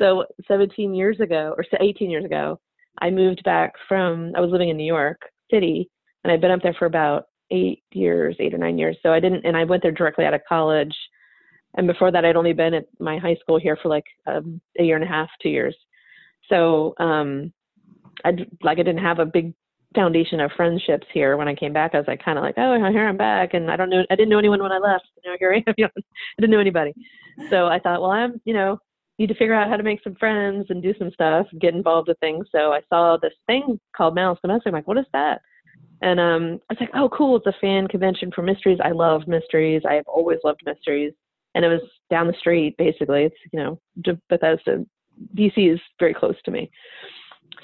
[0.00, 2.58] So 17 years ago, or 18 years ago,
[3.00, 5.90] I moved back from, I was living in New York City,
[6.24, 8.96] and I'd been up there for about eight years, eight or nine years.
[9.02, 10.94] So I didn't, and I went there directly out of college.
[11.76, 14.82] And before that, I'd only been at my high school here for like um, a
[14.82, 15.76] year and a half, two years.
[16.48, 17.52] So um,
[18.24, 18.32] I
[18.62, 19.52] like I didn't have a big
[19.94, 21.94] foundation of friendships here when I came back.
[21.94, 24.14] I was like kind of like, oh, here I'm back, and I don't know, I
[24.14, 25.06] didn't know anyone when I left.
[25.24, 25.74] You know, here I am.
[25.78, 26.94] I didn't know anybody.
[27.50, 28.78] So I thought, well, I'm, you know,
[29.18, 32.08] need to figure out how to make some friends and do some stuff, get involved
[32.08, 32.46] with things.
[32.52, 34.68] So I saw this thing called Malice Domestic.
[34.68, 35.40] I'm like, what is that?
[36.02, 37.36] And um, I was like, oh, cool.
[37.36, 38.78] It's a fan convention for mysteries.
[38.84, 39.82] I love mysteries.
[39.88, 41.12] I have always loved mysteries.
[41.54, 43.24] And it was down the street, basically.
[43.24, 43.80] It's, you know,
[44.28, 44.84] Bethesda
[45.34, 46.70] DC is very close to me.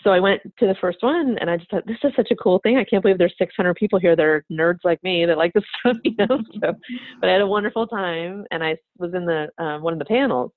[0.03, 2.37] So I went to the first one and I just thought, this is such a
[2.37, 2.77] cool thing.
[2.77, 5.65] I can't believe there's 600 people here that are nerds like me that like this
[5.81, 6.39] stuff, you know.
[6.61, 6.75] So,
[7.21, 10.05] but I had a wonderful time and I was in the uh, one of the
[10.05, 10.51] panels,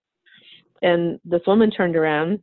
[0.86, 2.40] and this woman turned around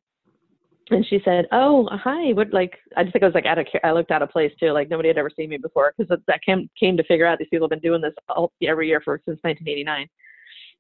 [0.91, 2.33] and she said, "Oh, hi.
[2.33, 2.77] What like?
[2.97, 3.67] I just think I was like out of.
[3.85, 4.73] I looked out of place too.
[4.73, 7.49] Like nobody had ever seen me before because that came came to figure out these
[7.51, 10.07] people have been doing this all, every year for since 1989,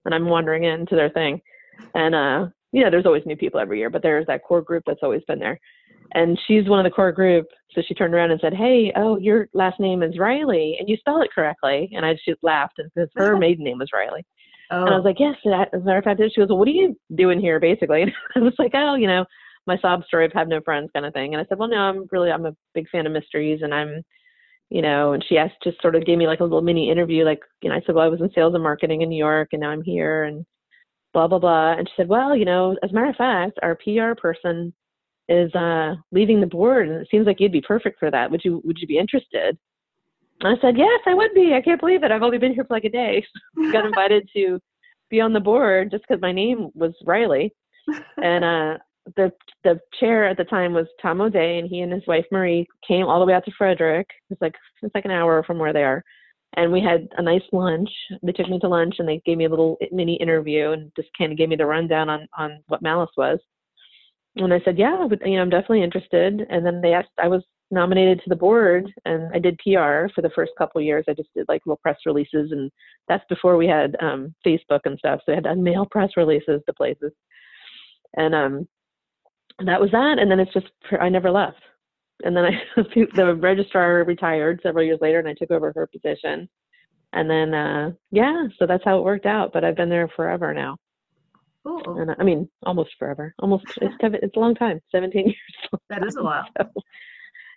[0.05, 1.41] and I'm wandering into their thing,
[1.95, 4.83] and uh, you know, there's always new people every year, but there's that core group
[4.87, 5.61] that's always been there.
[6.15, 7.47] And she's one of the core group.
[7.75, 10.97] So she turned around and said, Hey, oh, your last name is Reilly and you
[10.97, 11.91] spell it correctly.
[11.95, 14.25] And I just laughed because her maiden name was Reilly.
[14.73, 14.85] Oh.
[14.85, 15.37] And I was like, Yes,
[15.73, 18.03] as a matter of fact, she goes, Well, what are you doing here basically?
[18.03, 19.25] And I was like, Oh, you know,
[19.67, 21.35] my sob story of have no friends kind of thing.
[21.35, 24.03] And I said, Well, no, I'm really I'm a big fan of mysteries and I'm
[24.71, 27.27] you know, and she asked just sort of gave me like a little mini interview,
[27.27, 29.51] like, you know, I said, Well, I was in sales and marketing in New York
[29.53, 30.47] and now I'm here and
[31.13, 33.77] blah blah blah and she said well you know as a matter of fact our
[33.77, 34.73] pr person
[35.29, 38.43] is uh leaving the board and it seems like you'd be perfect for that would
[38.45, 39.57] you would you be interested
[40.43, 42.75] i said yes i would be i can't believe it i've only been here for
[42.75, 43.25] like a day
[43.73, 44.61] got invited to
[45.11, 47.53] be on the board just because my name was reilly
[48.23, 48.79] and uh
[49.17, 49.33] the
[49.65, 53.07] the chair at the time was tom o'day and he and his wife marie came
[53.07, 55.83] all the way out to frederick it's like it's like an hour from where they
[55.83, 56.05] are
[56.55, 57.89] and we had a nice lunch.
[58.23, 61.09] They took me to lunch and they gave me a little mini interview and just
[61.17, 63.39] kind of gave me the rundown on on what Malice was.
[64.37, 66.47] And I said, yeah, but, you know, I'm definitely interested.
[66.49, 70.23] And then they asked, I was nominated to the board and I did PR for
[70.23, 71.05] the first couple of years.
[71.09, 72.71] I just did like little press releases and
[73.09, 75.21] that's before we had um, Facebook and stuff.
[75.25, 77.13] So I had to mail press releases to places.
[78.17, 78.69] And um,
[79.65, 80.19] that was that.
[80.19, 80.67] And then it's just,
[81.01, 81.63] I never left
[82.23, 82.63] and then I
[83.15, 86.49] the registrar retired several years later, and I took over her position.
[87.13, 89.53] And then uh, yeah, so that's how it worked out.
[89.53, 90.77] But I've been there forever now.
[91.65, 91.99] Cool.
[92.01, 93.35] And I mean, almost forever.
[93.39, 94.81] Almost it's it's a long time.
[94.91, 95.83] Seventeen years.
[95.91, 96.45] That is a while.
[96.59, 96.69] So,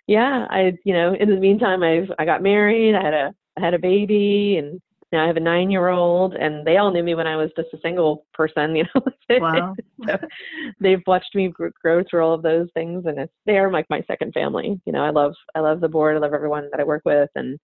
[0.06, 2.94] yeah, I you know in the meantime I've I got married.
[2.94, 4.80] I had a I had a baby, and
[5.12, 7.50] now I have a nine year old, and they all knew me when I was
[7.56, 9.02] just a single person, you know.
[9.40, 9.74] Wow.
[10.06, 10.16] so
[10.78, 14.02] they've watched me grow through all of those things, and it's they are like my
[14.06, 14.80] second family.
[14.86, 17.30] You know, I love I love the board, I love everyone that I work with,
[17.34, 17.58] and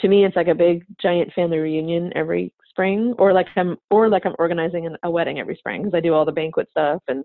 [0.00, 4.10] to me, it's like a big giant family reunion every spring, or like I'm or
[4.10, 7.02] like I'm organizing an, a wedding every spring because I do all the banquet stuff
[7.08, 7.24] and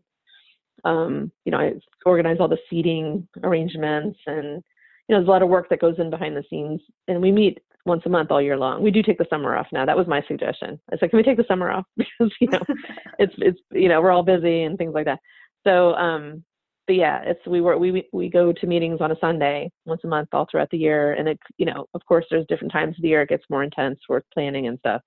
[0.86, 1.74] Um, you know, I
[2.06, 4.64] organize all the seating arrangements and
[5.08, 7.32] you know, there's a lot of work that goes in behind the scenes and we
[7.32, 8.84] meet once a month all year long.
[8.84, 9.86] We do take the summer off now.
[9.86, 10.80] That was my suggestion.
[10.92, 11.86] I said, can we take the summer off?
[11.98, 12.62] because, you know,
[13.20, 15.20] it's, it's, you know, we're all busy and things like that.
[15.66, 16.44] So, um,
[16.88, 20.08] but yeah, it's, we were, we, we go to meetings on a Sunday once a
[20.08, 21.14] month all throughout the year.
[21.14, 23.64] And it, you know, of course there's different times of the year it gets more
[23.64, 25.02] intense for planning and stuff.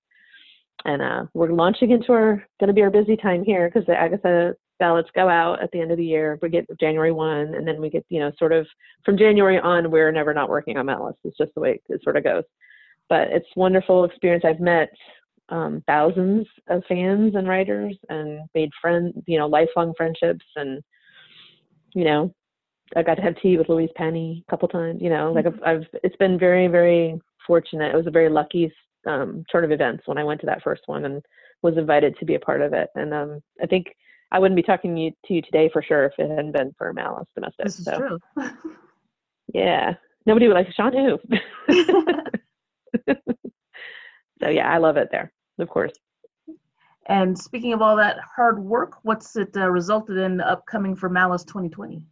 [0.83, 3.95] And, uh, we're launching into our, going to be our busy time here because the
[3.95, 6.37] Agatha ballots go out at the end of the year.
[6.41, 8.67] We get January 1, and then we get, you know, sort of
[9.03, 11.15] from January on, we're never not working on Malice.
[11.23, 12.43] It's just the way it sort of goes
[13.09, 14.43] but it's wonderful experience.
[14.45, 14.89] I've met
[15.49, 20.45] um, thousands of fans and writers and made friends, you know, lifelong friendships.
[20.55, 20.81] And,
[21.93, 22.33] you know,
[22.95, 25.59] I got to have tea with Louise Penny a couple times, you know, like I've,
[25.65, 27.93] I've, it's been very, very fortunate.
[27.93, 28.71] It was a very lucky
[29.07, 31.23] um, turn of events when I went to that first one and
[31.61, 32.89] was invited to be a part of it.
[32.95, 33.87] And um, I think
[34.35, 36.75] I wouldn't be talking to you, to you today for sure if it hadn't been
[36.77, 37.67] for Malice Domestic.
[37.67, 38.19] This is so, true.
[39.53, 39.93] yeah.
[40.25, 41.17] Nobody would like Shawn who.
[44.41, 45.93] so yeah, I love it there, of course.
[47.07, 51.45] And speaking of all that hard work, what's it uh, resulted in upcoming for Malice
[51.45, 52.03] 2020?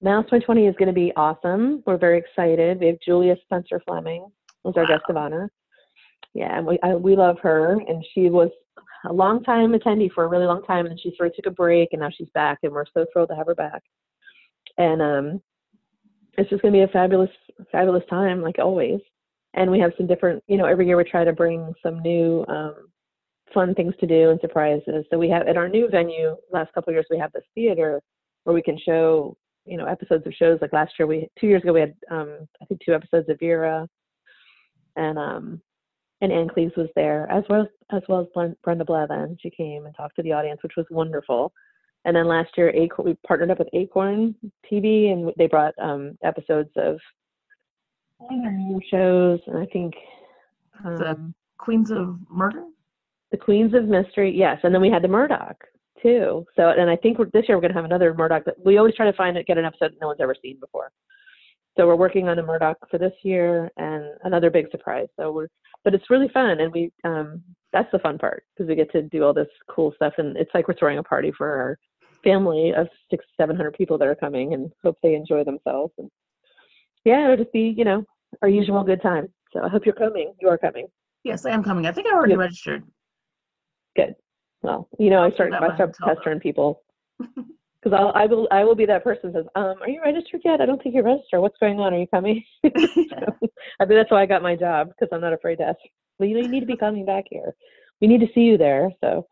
[0.00, 1.82] Malice 2020 is going to be awesome.
[1.86, 2.78] We're very excited.
[2.78, 4.28] We have Julia Spencer Fleming
[4.64, 4.88] as our wow.
[4.88, 5.50] guest of honor.
[6.34, 8.50] Yeah, and we I, we love her, and she was
[9.04, 11.50] a long time attendee for a really long time, and she sort of took a
[11.50, 13.82] break, and now she's back, and we're so thrilled to have her back.
[14.78, 15.42] And um,
[16.38, 17.30] it's just going to be a fabulous,
[17.70, 19.00] fabulous time, like always.
[19.54, 22.44] And we have some different, you know, every year we try to bring some new
[22.48, 22.74] um,
[23.52, 25.04] fun things to do and surprises.
[25.10, 28.00] So we have at our new venue, last couple of years, we have this theater
[28.44, 29.36] where we can show,
[29.66, 30.58] you know, episodes of shows.
[30.62, 33.38] Like last year, we two years ago we had, um, I think, two episodes of
[33.38, 33.86] Vera,
[34.96, 35.62] and um,
[36.22, 39.36] and Ann Cleeves was there as well as, as well as Brenda Blethyn.
[39.40, 41.52] She came and talked to the audience, which was wonderful.
[42.04, 44.34] And then last year, Acorn, we partnered up with Acorn
[44.70, 46.98] TV, and they brought um, episodes of
[48.90, 49.94] shows, and I think
[50.84, 52.64] um, the Queens of Murder,
[53.30, 54.58] the Queens of Mystery, yes.
[54.62, 55.56] And then we had the Murdoch
[56.02, 56.44] too.
[56.56, 58.42] So, and I think this year we're going to have another Murdoch.
[58.44, 60.58] But we always try to find it, get an episode that no one's ever seen
[60.58, 60.90] before.
[61.76, 65.06] So we're working on a Murdoch for this year, and another big surprise.
[65.16, 65.48] So we're,
[65.84, 67.42] but it's really fun, and we um,
[67.72, 70.50] that's the fun part because we get to do all this cool stuff, and it's
[70.54, 71.78] like we're throwing a party for our
[72.24, 75.92] family of six, seven hundred people that are coming, and hope they enjoy themselves.
[75.98, 76.10] And
[77.04, 78.04] yeah, it'll just be you know
[78.42, 79.28] our usual good time.
[79.52, 80.32] So I hope you're coming.
[80.40, 80.86] You are coming.
[81.24, 81.86] Yes, I am coming.
[81.86, 82.84] I think I already registered.
[83.96, 84.14] Good.
[84.62, 86.82] Well, you know, I started I start pestering people
[87.82, 90.60] because I'll I will I will be that person says, um, are you registered yet?
[90.60, 91.40] I don't think you're registered.
[91.40, 91.94] What's going on?
[91.94, 92.44] Are you coming?
[92.64, 92.70] so,
[93.80, 95.78] I think that's why I got my job because I'm not afraid to ask.
[96.18, 97.54] Well, you know, you need to be coming back here.
[98.00, 98.90] We need to see you there.
[99.02, 99.26] So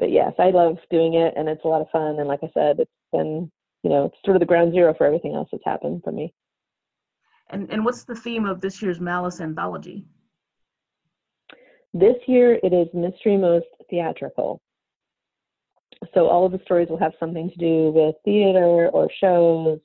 [0.00, 2.18] but yes, I love doing it and it's a lot of fun.
[2.18, 3.52] And like I said, it's been,
[3.84, 6.32] you know, it's sort of the ground zero for everything else that's happened for me.
[7.50, 10.06] And, and what's the theme of this year's Malice anthology?
[11.92, 14.62] This year it is Mystery Most Theatrical.
[16.14, 19.78] So all of the stories will have something to do with theater or shows,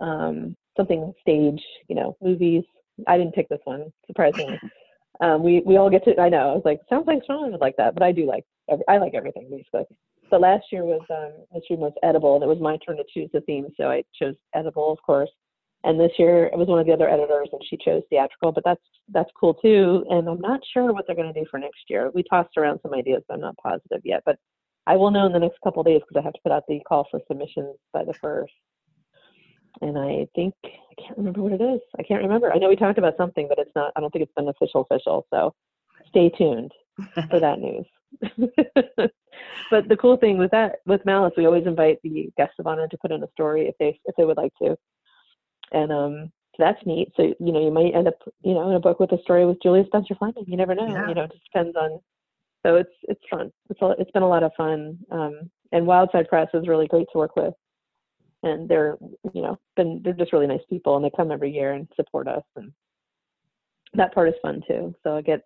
[0.00, 2.64] um, something stage, you know, movies.
[3.06, 4.58] I didn't pick this one, surprisingly.
[5.20, 6.18] um, we we all get to.
[6.20, 6.50] I know.
[6.50, 8.44] I was like, sounds like Shawn would like that, but I do like.
[8.88, 9.84] I like everything basically.
[10.30, 13.30] So last year was um, mystery most edible, and it was my turn to choose
[13.32, 15.30] the theme, so I chose edible, of course.
[15.84, 18.64] And this year it was one of the other editors, and she chose theatrical, but
[18.64, 20.04] that's that's cool too.
[20.10, 22.10] And I'm not sure what they're going to do for next year.
[22.14, 24.22] We tossed around some ideas, but I'm not positive yet.
[24.26, 24.38] But
[24.88, 26.80] I will know in the next couple days because I have to put out the
[26.88, 28.52] call for submissions by the first
[29.80, 31.80] and I think I can't remember what it is.
[31.98, 32.52] I can't remember.
[32.52, 33.92] I know we talked about something, but it's not.
[33.96, 35.26] I don't think it's been official official.
[35.32, 35.54] So
[36.08, 36.72] stay tuned
[37.30, 37.86] for that news.
[39.70, 42.88] but the cool thing with that with Malice, we always invite the guests of honor
[42.88, 44.76] to put in a story if they if they would like to,
[45.72, 47.12] and um, so that's neat.
[47.16, 49.46] So you know you might end up you know in a book with a story
[49.46, 50.44] with Julia Spencer Fleming.
[50.46, 50.88] You never know.
[50.88, 51.08] Yeah.
[51.08, 52.00] You know it just depends on.
[52.64, 53.52] So it's it's fun.
[53.70, 54.98] It's a, it's been a lot of fun.
[55.10, 57.54] Um, and Wildside Press is really great to work with.
[58.42, 58.96] And they're
[59.32, 62.28] you know been they're just really nice people and they come every year and support
[62.28, 62.44] us.
[62.56, 62.72] And
[63.94, 64.94] that part is fun too.
[65.02, 65.42] So i get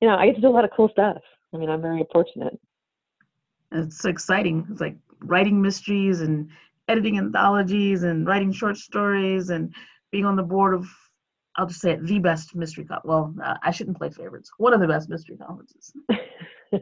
[0.00, 1.18] you know i get to do a lot of cool stuff.
[1.52, 2.58] I mean i'm very fortunate.
[3.72, 4.66] It's exciting.
[4.70, 6.48] It's like writing mysteries and
[6.88, 9.74] editing anthologies and writing short stories and
[10.12, 10.86] being on the board of
[11.56, 14.50] i'll just say it the best mystery con- well uh, i shouldn't play favorites.
[14.58, 15.92] One of the best mystery conferences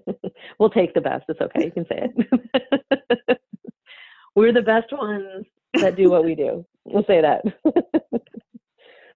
[0.59, 3.39] we'll take the best it's okay you can say it
[4.35, 6.65] we're the best ones that do what we do.
[6.85, 7.43] We'll say that.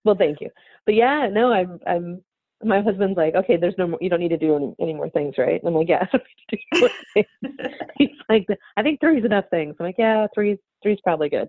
[0.05, 0.51] well, thank you.
[0.85, 2.23] But yeah, no, I'm I'm
[2.65, 5.11] my husband's like, okay, there's no more, you don't need to do any, any more
[5.11, 5.63] things, right?
[5.63, 6.07] And I'm like, yeah.
[7.99, 8.47] He's like,
[8.79, 9.77] I think three's enough things.
[9.79, 11.49] I'm like, yeah, three's three's probably good.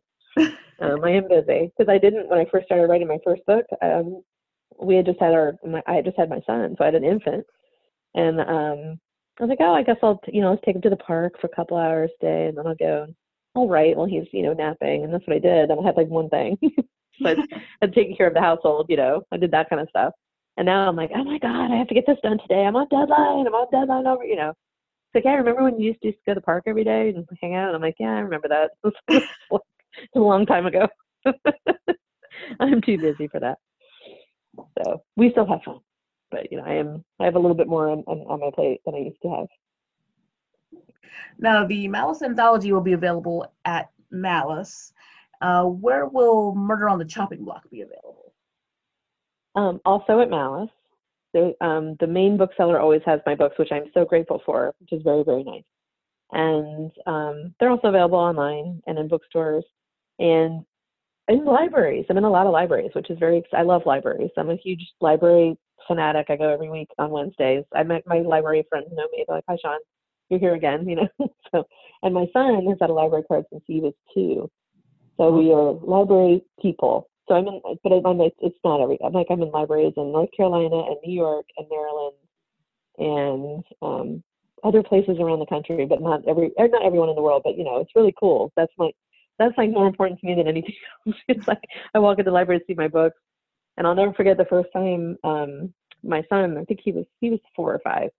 [0.79, 3.65] Um, I am busy because I didn't when I first started writing my first book.
[3.81, 4.21] Um,
[4.79, 6.95] we had just had our, my, I had just had my son, so I had
[6.95, 7.45] an infant,
[8.13, 8.99] and um,
[9.39, 11.33] I was like, oh, I guess I'll, you know, let's take him to the park
[11.39, 13.07] for a couple hours a day, and then I'll go.
[13.53, 15.69] All right, well, he's, you know, napping, and that's what I did.
[15.69, 16.57] And I had like one thing.
[17.21, 17.37] but
[17.81, 20.13] I'm taking care of the household, you know, I did that kind of stuff.
[20.57, 22.65] And now I'm like, oh my God, I have to get this done today.
[22.65, 23.45] I'm on deadline.
[23.45, 24.49] I'm on deadline over, you know.
[24.49, 27.09] It's like, yeah, I remember when you used to go to the park every day
[27.09, 27.67] and hang out?
[27.67, 28.71] And I'm like, yeah, I remember that.
[29.11, 30.87] it's a long time ago.
[32.59, 33.59] I'm too busy for that.
[34.79, 35.79] So we still have fun.
[36.29, 38.51] But, you know, I am, I have a little bit more on, on, on my
[38.53, 39.47] plate than I used to have.
[41.39, 44.91] Now, the Malice anthology will be available at Malice.
[45.41, 48.33] Uh, where will Murder on the Chopping Block be available?
[49.55, 50.69] Um, also at Malice.
[51.33, 54.93] The, um, the main bookseller always has my books, which I'm so grateful for, which
[54.93, 55.63] is very, very nice.
[56.31, 59.63] And um, they're also available online and in bookstores
[60.19, 60.65] and
[61.27, 62.05] in libraries.
[62.09, 64.31] I'm in a lot of libraries, which is very, I love libraries.
[64.37, 65.57] I'm a huge library
[65.87, 66.27] fanatic.
[66.29, 67.63] I go every week on Wednesdays.
[67.73, 69.25] I met my library friends who know me.
[69.27, 69.79] They're like, hi, Shawn,
[70.29, 71.07] you're here again, you know?
[71.51, 71.63] so,
[72.03, 74.49] and my son has had a library card since he was two.
[75.17, 77.09] So we are library people.
[77.27, 78.97] So I'm in, but I'm it's not every.
[79.03, 82.15] I'm like I'm in libraries in North Carolina and New York and Maryland,
[82.97, 84.23] and um,
[84.63, 87.41] other places around the country, but not every, or not everyone in the world.
[87.43, 88.53] But you know, it's really cool.
[88.55, 88.91] That's my,
[89.39, 90.75] that's like more important to me than anything
[91.07, 91.17] else.
[91.27, 91.59] it's like
[91.93, 93.17] I walk into the library to see my books,
[93.77, 95.73] and I'll never forget the first time um,
[96.03, 96.57] my son.
[96.57, 98.09] I think he was he was four or five,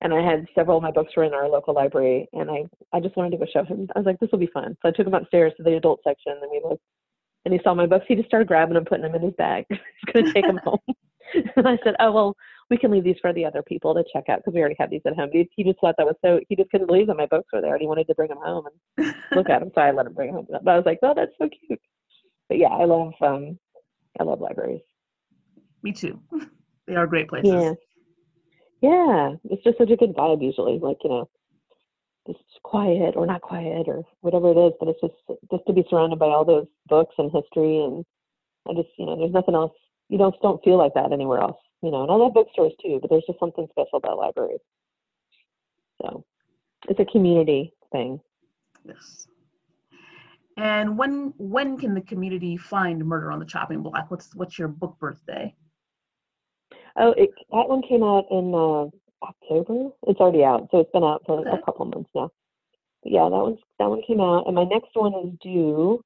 [0.00, 3.00] and I had several of my books were in our local library, and I I
[3.00, 3.88] just wanted to go show him.
[3.94, 4.76] I was like, this will be fun.
[4.82, 6.82] So I took him upstairs to the adult section, and we looked,
[7.44, 8.06] and he saw my books.
[8.08, 9.64] He just started grabbing them, putting them in his bag.
[9.68, 10.78] He's going to take them home.
[11.56, 12.36] and I said, oh well,
[12.70, 14.90] we can leave these for the other people to check out because we already have
[14.90, 15.30] these at home.
[15.32, 16.40] He, he just thought that was so.
[16.48, 18.38] He just couldn't believe that my books were there, and he wanted to bring them
[18.42, 18.66] home
[18.98, 19.70] and look at them.
[19.74, 20.60] So I let him bring them home.
[20.62, 21.80] But I was like, oh, that's so cute.
[22.48, 23.58] But yeah, I love um,
[24.18, 24.80] I love libraries.
[25.82, 26.20] Me too.
[26.86, 27.52] They are great places.
[27.52, 27.74] Yeah
[28.80, 30.78] yeah, it's just such a good vibe usually.
[30.78, 31.30] Like you know,
[32.26, 34.72] just quiet or not quiet or whatever it is.
[34.80, 38.04] But it's just just to be surrounded by all those books and history and
[38.68, 39.72] I just you know, there's nothing else.
[40.08, 41.58] You don't don't feel like that anywhere else.
[41.82, 44.60] You know, and I love bookstores too, but there's just something special about libraries.
[46.00, 46.24] So
[46.88, 48.20] it's a community thing.
[48.84, 49.26] Yes.
[50.56, 54.10] And when when can the community find Murder on the Chopping Block?
[54.10, 55.54] What's what's your book birthday?
[56.96, 58.90] Oh, it, that one came out in uh,
[59.24, 59.90] October.
[60.06, 61.50] It's already out, so it's been out for okay.
[61.50, 62.30] a couple months now.
[63.02, 66.02] But yeah, that one that one came out, and my next one is due,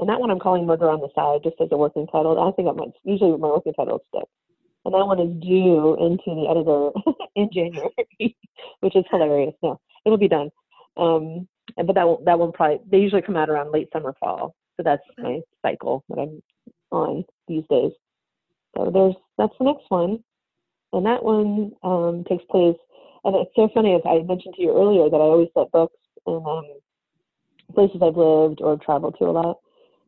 [0.00, 2.38] and that one I'm calling Murder on the Side just as a working title.
[2.40, 4.28] I think that might usually my working title stick,
[4.84, 6.90] and that one is due into the editor
[7.36, 8.36] in January,
[8.80, 9.54] which is hilarious.
[9.62, 10.50] No, it'll be done.
[10.96, 14.54] Um, but that one, that one probably they usually come out around late summer fall,
[14.76, 16.42] so that's my cycle that I'm
[16.90, 17.92] on these days.
[18.76, 20.22] So there's that's the next one,
[20.92, 22.76] and that one um, takes place.
[23.24, 25.96] And it's so funny, as I mentioned to you earlier, that I always set books
[26.26, 26.64] in um,
[27.74, 29.58] places I've lived or traveled to a lot.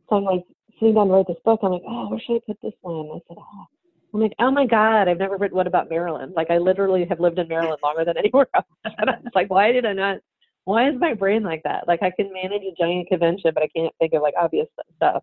[0.09, 0.43] So I'm like
[0.79, 1.61] sitting down to write this book.
[1.62, 3.11] I'm like, oh, where should I put this one?
[3.15, 3.67] I said, oh.
[4.12, 6.35] I'm like, oh my God, I've never written one about Maryland.
[6.37, 8.67] Like I literally have lived in Maryland longer than anywhere else.
[8.85, 10.19] And I was like, why did I not?
[10.65, 11.87] Why is my brain like that?
[11.89, 15.23] Like I can manage a giant convention, but I can't think of like obvious stuff.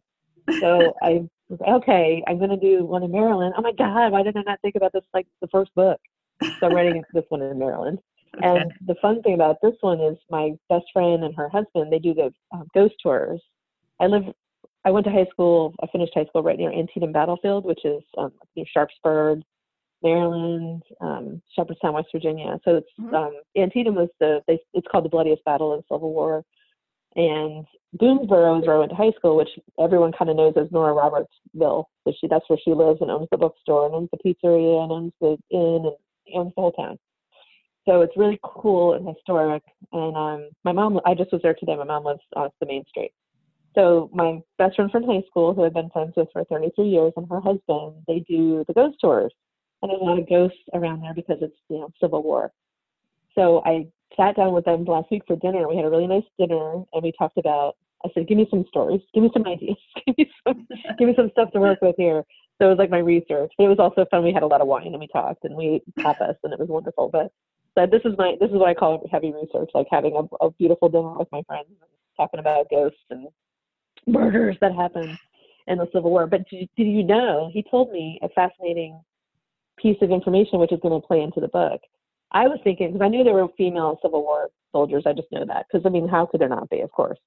[0.60, 1.28] So I
[1.68, 3.54] okay, I'm going to do one in Maryland.
[3.58, 6.00] Oh my God, why did I not think about this like the first book?
[6.42, 8.00] So I'm writing this one in Maryland.
[8.38, 8.48] Okay.
[8.48, 12.00] And the fun thing about this one is my best friend and her husband, they
[12.00, 13.42] do the um, ghost tours.
[14.00, 14.24] I live,
[14.86, 18.02] I went to high school, I finished high school right near Antietam Battlefield, which is
[18.18, 19.42] um, near Sharpsburg,
[20.02, 22.60] Maryland, um, Shepherdstown, West Virginia.
[22.64, 23.14] So it's, mm-hmm.
[23.14, 26.44] um, Antietam was the, they, it's called the bloodiest battle in the Civil War.
[27.16, 27.66] And
[27.98, 29.50] Boonsboro is where I went to high school, which
[29.80, 31.90] everyone kind of knows as Nora Robertsville.
[32.06, 34.92] So she that's where she lives and owns the bookstore and owns the pizzeria and
[34.92, 36.98] owns the inn and owns the whole town.
[37.88, 39.64] So it's really cool and historic.
[39.92, 41.76] And um, my mom, I just was there today.
[41.76, 43.12] My mom lives on the main street.
[43.76, 47.14] So my best friend from high school, who I've been friends with for 33 years,
[47.16, 49.34] and her husband, they do the ghost tours.
[49.82, 52.52] And there's a lot of ghosts around there because it's you know Civil War.
[53.34, 53.88] So I
[54.18, 55.68] sat down with them last week for dinner.
[55.68, 57.76] We had a really nice dinner, and we talked about.
[58.04, 59.02] I said, "Give me some stories.
[59.14, 59.78] Give me some ideas.
[60.08, 60.68] give me some.
[60.98, 62.24] give me some stuff to work with here."
[62.62, 63.52] So it was like my research.
[63.58, 64.24] But it was also fun.
[64.24, 66.60] We had a lot of wine and we talked and we ate tapas and it
[66.60, 67.10] was wonderful.
[67.12, 67.32] But
[67.76, 70.52] but this is my this is what I call heavy research, like having a, a
[70.52, 73.28] beautiful dinner with my friends, and talking about ghosts and
[74.06, 75.18] murders that happened
[75.68, 76.28] in the Civil War.
[76.28, 77.50] But did you know?
[77.52, 79.02] He told me a fascinating
[79.78, 81.82] piece of information which is going to play into the book.
[82.32, 85.04] I was thinking because I knew there were female Civil War soldiers.
[85.06, 86.82] I just know that because I mean, how could there not be?
[86.82, 87.20] Of course.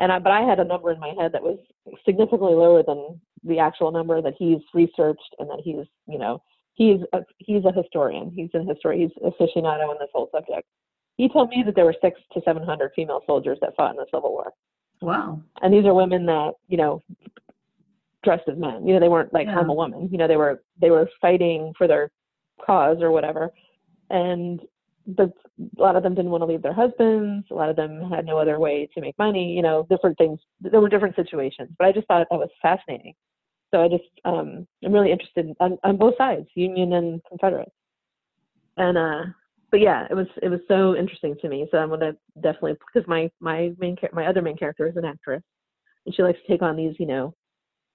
[0.00, 1.58] And I, but I had a number in my head that was
[2.04, 6.42] significantly lower than the actual number that he's researched and that he's, you know,
[6.74, 8.32] he's a, he's a historian.
[8.34, 9.10] He's a historian.
[9.10, 10.66] He's aficionado on this whole subject.
[11.16, 13.96] He told me that there were six to seven hundred female soldiers that fought in
[13.96, 14.52] the Civil War.
[15.02, 15.42] Wow.
[15.60, 17.02] And these are women that you know
[18.24, 18.86] dressed as men.
[18.86, 19.58] You know, they weren't like yeah.
[19.58, 20.08] I'm a woman.
[20.10, 22.10] You know, they were they were fighting for their
[22.64, 23.50] cause or whatever.
[24.10, 24.60] And
[25.06, 25.32] the,
[25.78, 27.46] a lot of them didn't want to leave their husbands.
[27.50, 29.52] A lot of them had no other way to make money.
[29.52, 30.38] You know, different things.
[30.60, 31.70] There were different situations.
[31.78, 33.14] But I just thought that was fascinating.
[33.72, 37.70] So I just um, I'm really interested on, on both sides, Union and Confederate.
[38.76, 39.22] And uh,
[39.70, 41.66] but yeah, it was it was so interesting to me.
[41.70, 45.42] So I'm gonna definitely because my my main my other main character is an actress,
[46.04, 47.34] and she likes to take on these you know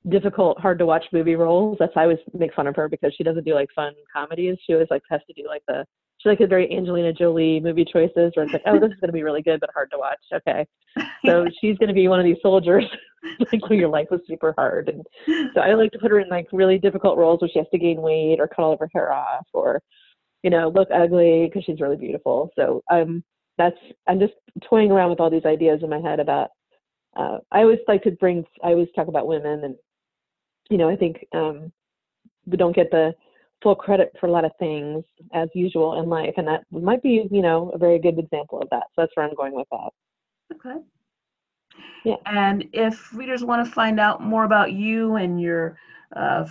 [0.10, 1.78] difficult, hard to watch movie roles.
[1.80, 4.58] That's why I always make fun of her because she doesn't do like fun comedies.
[4.66, 5.86] She always like has to do like the
[6.26, 9.14] she like a very Angelina Jolie movie choices where it's like, oh, this is gonna
[9.14, 10.20] be really good but hard to watch.
[10.34, 10.66] Okay,
[11.26, 12.86] so she's gonna be one of these soldiers
[13.52, 15.06] like where your life was super hard, and
[15.54, 17.78] so I like to put her in like really difficult roles where she has to
[17.78, 19.82] gain weight or cut all of her hair off or
[20.44, 22.50] you know look ugly because she's really beautiful.
[22.56, 23.24] So um
[23.58, 24.34] that's I'm just
[24.68, 26.50] toying around with all these ideas in my head about
[27.16, 29.76] uh, I always like to bring I always talk about women and
[30.70, 31.72] you know, I think um,
[32.46, 33.14] we don't get the
[33.66, 35.04] full credit for a lot of things
[35.34, 38.70] as usual in life, and that might be, you know, a very good example of
[38.70, 38.84] that.
[38.90, 39.90] So that's where I'm going with that.
[40.54, 40.80] Okay.
[42.04, 42.18] Yeah.
[42.28, 45.80] And if readers want to find out more about you and your
[46.16, 46.46] uh,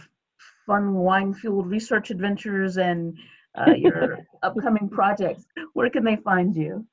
[0.67, 3.17] fun wine-fueled research adventures and
[3.55, 6.85] uh, your upcoming projects, where can they find you?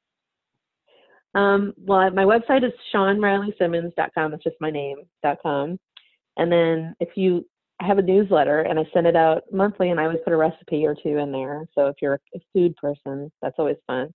[1.34, 4.36] Um, well, my website is ShawnReillySimmons.com.
[4.36, 5.80] It's just my name.com.
[6.38, 7.48] And then if you
[7.82, 10.38] I have a newsletter and I send it out monthly and I always put a
[10.38, 11.66] recipe or two in there.
[11.74, 14.14] So if you're a food person, that's always fun.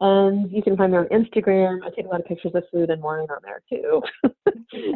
[0.00, 1.78] And you can find me on Instagram.
[1.84, 4.02] I take a lot of pictures of food and wine on there too.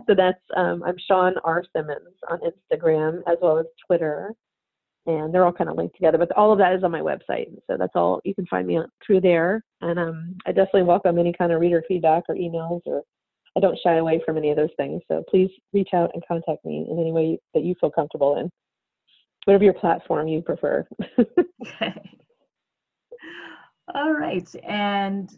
[0.07, 1.63] so that's um, I'm Shawn R.
[1.75, 4.33] Simmons on Instagram as well as Twitter.
[5.07, 7.53] And they're all kind of linked together, but all of that is on my website.
[7.69, 9.65] So that's all you can find me through there.
[9.81, 13.03] And um, I definitely welcome any kind of reader feedback or emails or
[13.57, 15.03] I don't shy away from any of those things.
[15.09, 18.51] So please reach out and contact me in any way that you feel comfortable in,
[19.45, 20.87] whatever your platform you prefer.
[21.19, 22.19] okay.
[23.95, 24.49] All right.
[24.67, 25.31] And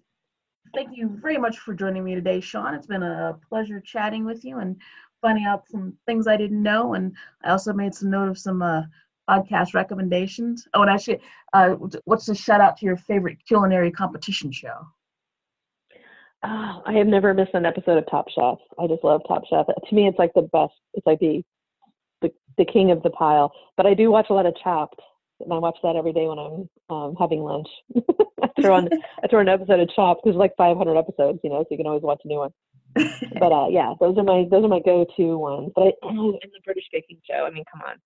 [0.75, 2.75] thank you very much for joining me today, Shawn.
[2.75, 4.81] It's been a pleasure chatting with you and
[5.21, 6.95] finding out some things I didn't know.
[6.95, 8.83] And I also made some note of some uh,
[9.29, 10.69] podcast recommendations.
[10.75, 11.21] Oh, and actually,
[11.53, 11.71] uh,
[12.05, 14.87] what's the shout out to your favorite culinary competition show?
[16.47, 18.59] Oh, I have never missed an episode of Top Chef.
[18.79, 19.67] I just love Top Chef.
[19.67, 20.75] To me, it's like the best.
[20.93, 21.43] It's like the
[22.21, 23.53] the, the king of the pile.
[23.77, 25.01] But I do watch a lot of Chopped,
[25.41, 27.69] and I watch that every day when I'm um, having lunch.
[28.43, 28.89] I throw on
[29.25, 30.21] I throw an episode of Chopped.
[30.23, 32.51] Because there's like 500 episodes, you know, so you can always watch a new one.
[32.95, 35.73] but uh, yeah, those are my those are my go-to ones.
[35.75, 37.97] But I, oh, in the British Baking Show, I mean, come on,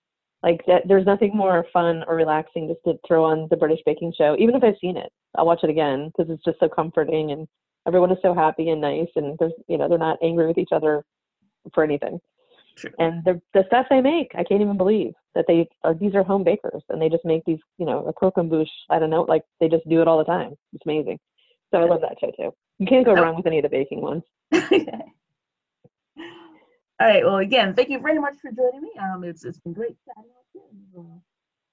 [0.45, 4.12] like that, there's nothing more fun or relaxing just to throw on the British Baking
[4.16, 4.36] Show.
[4.39, 7.49] Even if I've seen it, I'll watch it again because it's just so comforting and
[7.89, 10.72] everyone is so happy and nice and there's you know they're not angry with each
[10.72, 11.05] other
[11.74, 12.20] for anything.
[12.76, 12.93] True.
[13.01, 16.22] and the the stuff they make i can't even believe that they are these are
[16.22, 19.43] home bakers and they just make these you know a croquembouche i don't know like
[19.59, 20.55] they just do it all the time.
[20.72, 21.18] It's amazing.
[21.70, 22.55] So i love that show too.
[22.78, 24.22] You can't go wrong with any of the baking ones.
[27.01, 28.93] All right well again thank you very much for joining me.
[29.03, 30.62] Um it's it's been great chatting with
[30.95, 31.22] you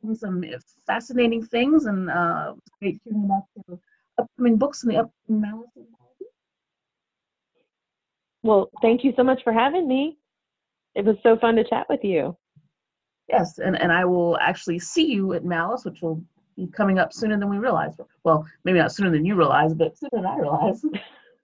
[0.10, 0.44] uh, some
[0.88, 3.80] fascinating things and uh great tuning up to
[4.18, 5.70] upcoming books in the upcoming Malice
[8.46, 10.18] well, thank you so much for having me.
[10.94, 12.38] It was so fun to chat with you.
[13.28, 16.24] Yes, and, and I will actually see you at Malice, which will
[16.56, 17.96] be coming up sooner than we realize.
[18.24, 20.86] Well, maybe not sooner than you realize, but sooner than I realize.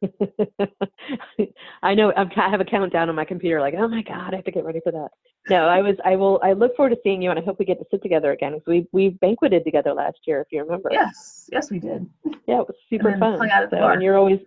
[1.84, 4.46] I know i have a countdown on my computer, like, oh my god, I have
[4.46, 5.10] to get ready for that.
[5.50, 7.66] No, I was, I will, I look forward to seeing you, and I hope we
[7.66, 10.90] get to sit together again because we we banqueted together last year, if you remember.
[10.92, 12.08] Yes, yes, we did.
[12.48, 13.40] Yeah, it was super fun.
[13.70, 14.40] So, and you're always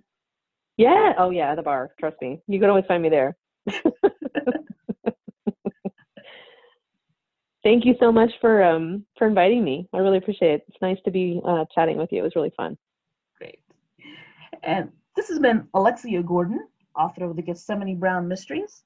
[0.77, 1.13] yeah.
[1.19, 1.55] Oh, yeah.
[1.55, 1.91] The bar.
[1.99, 2.41] Trust me.
[2.47, 3.37] You can always find me there.
[7.65, 9.89] Thank you so much for um for inviting me.
[9.95, 10.65] I really appreciate it.
[10.69, 12.21] It's nice to be uh, chatting with you.
[12.21, 12.77] It was really fun.
[13.39, 13.59] Great.
[14.63, 18.83] And this has been Alexia Gordon, author of the Gethsemane Brown Mysteries.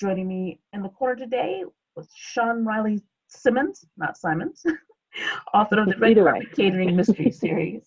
[0.00, 1.64] Joining me in the corner today
[1.94, 4.64] was Shawn Reilly Simmons, not Simons,
[5.54, 7.82] author of the Red Carpet Catering Mystery Series.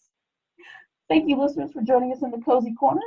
[1.08, 3.02] Thank you, listeners, for joining us in the Cozy Corner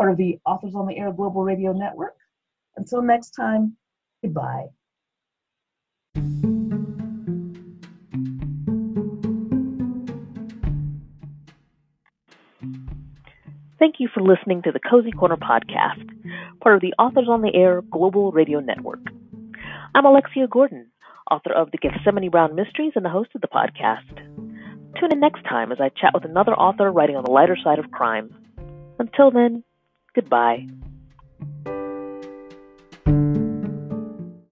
[0.00, 2.16] part of the Authors on the Air Global Radio Network.
[2.74, 3.76] Until next time,
[4.22, 4.68] goodbye.
[13.78, 16.08] Thank you for listening to the Cozy Corner podcast,
[16.62, 19.00] part of the Authors on the Air Global Radio Network.
[19.94, 20.86] I'm Alexia Gordon,
[21.30, 24.16] author of The Gethsemane Brown Mysteries and the host of the podcast.
[24.98, 27.78] Tune in next time as I chat with another author writing on the lighter side
[27.78, 28.34] of crime.
[28.98, 29.62] Until then,
[30.14, 30.66] goodbye.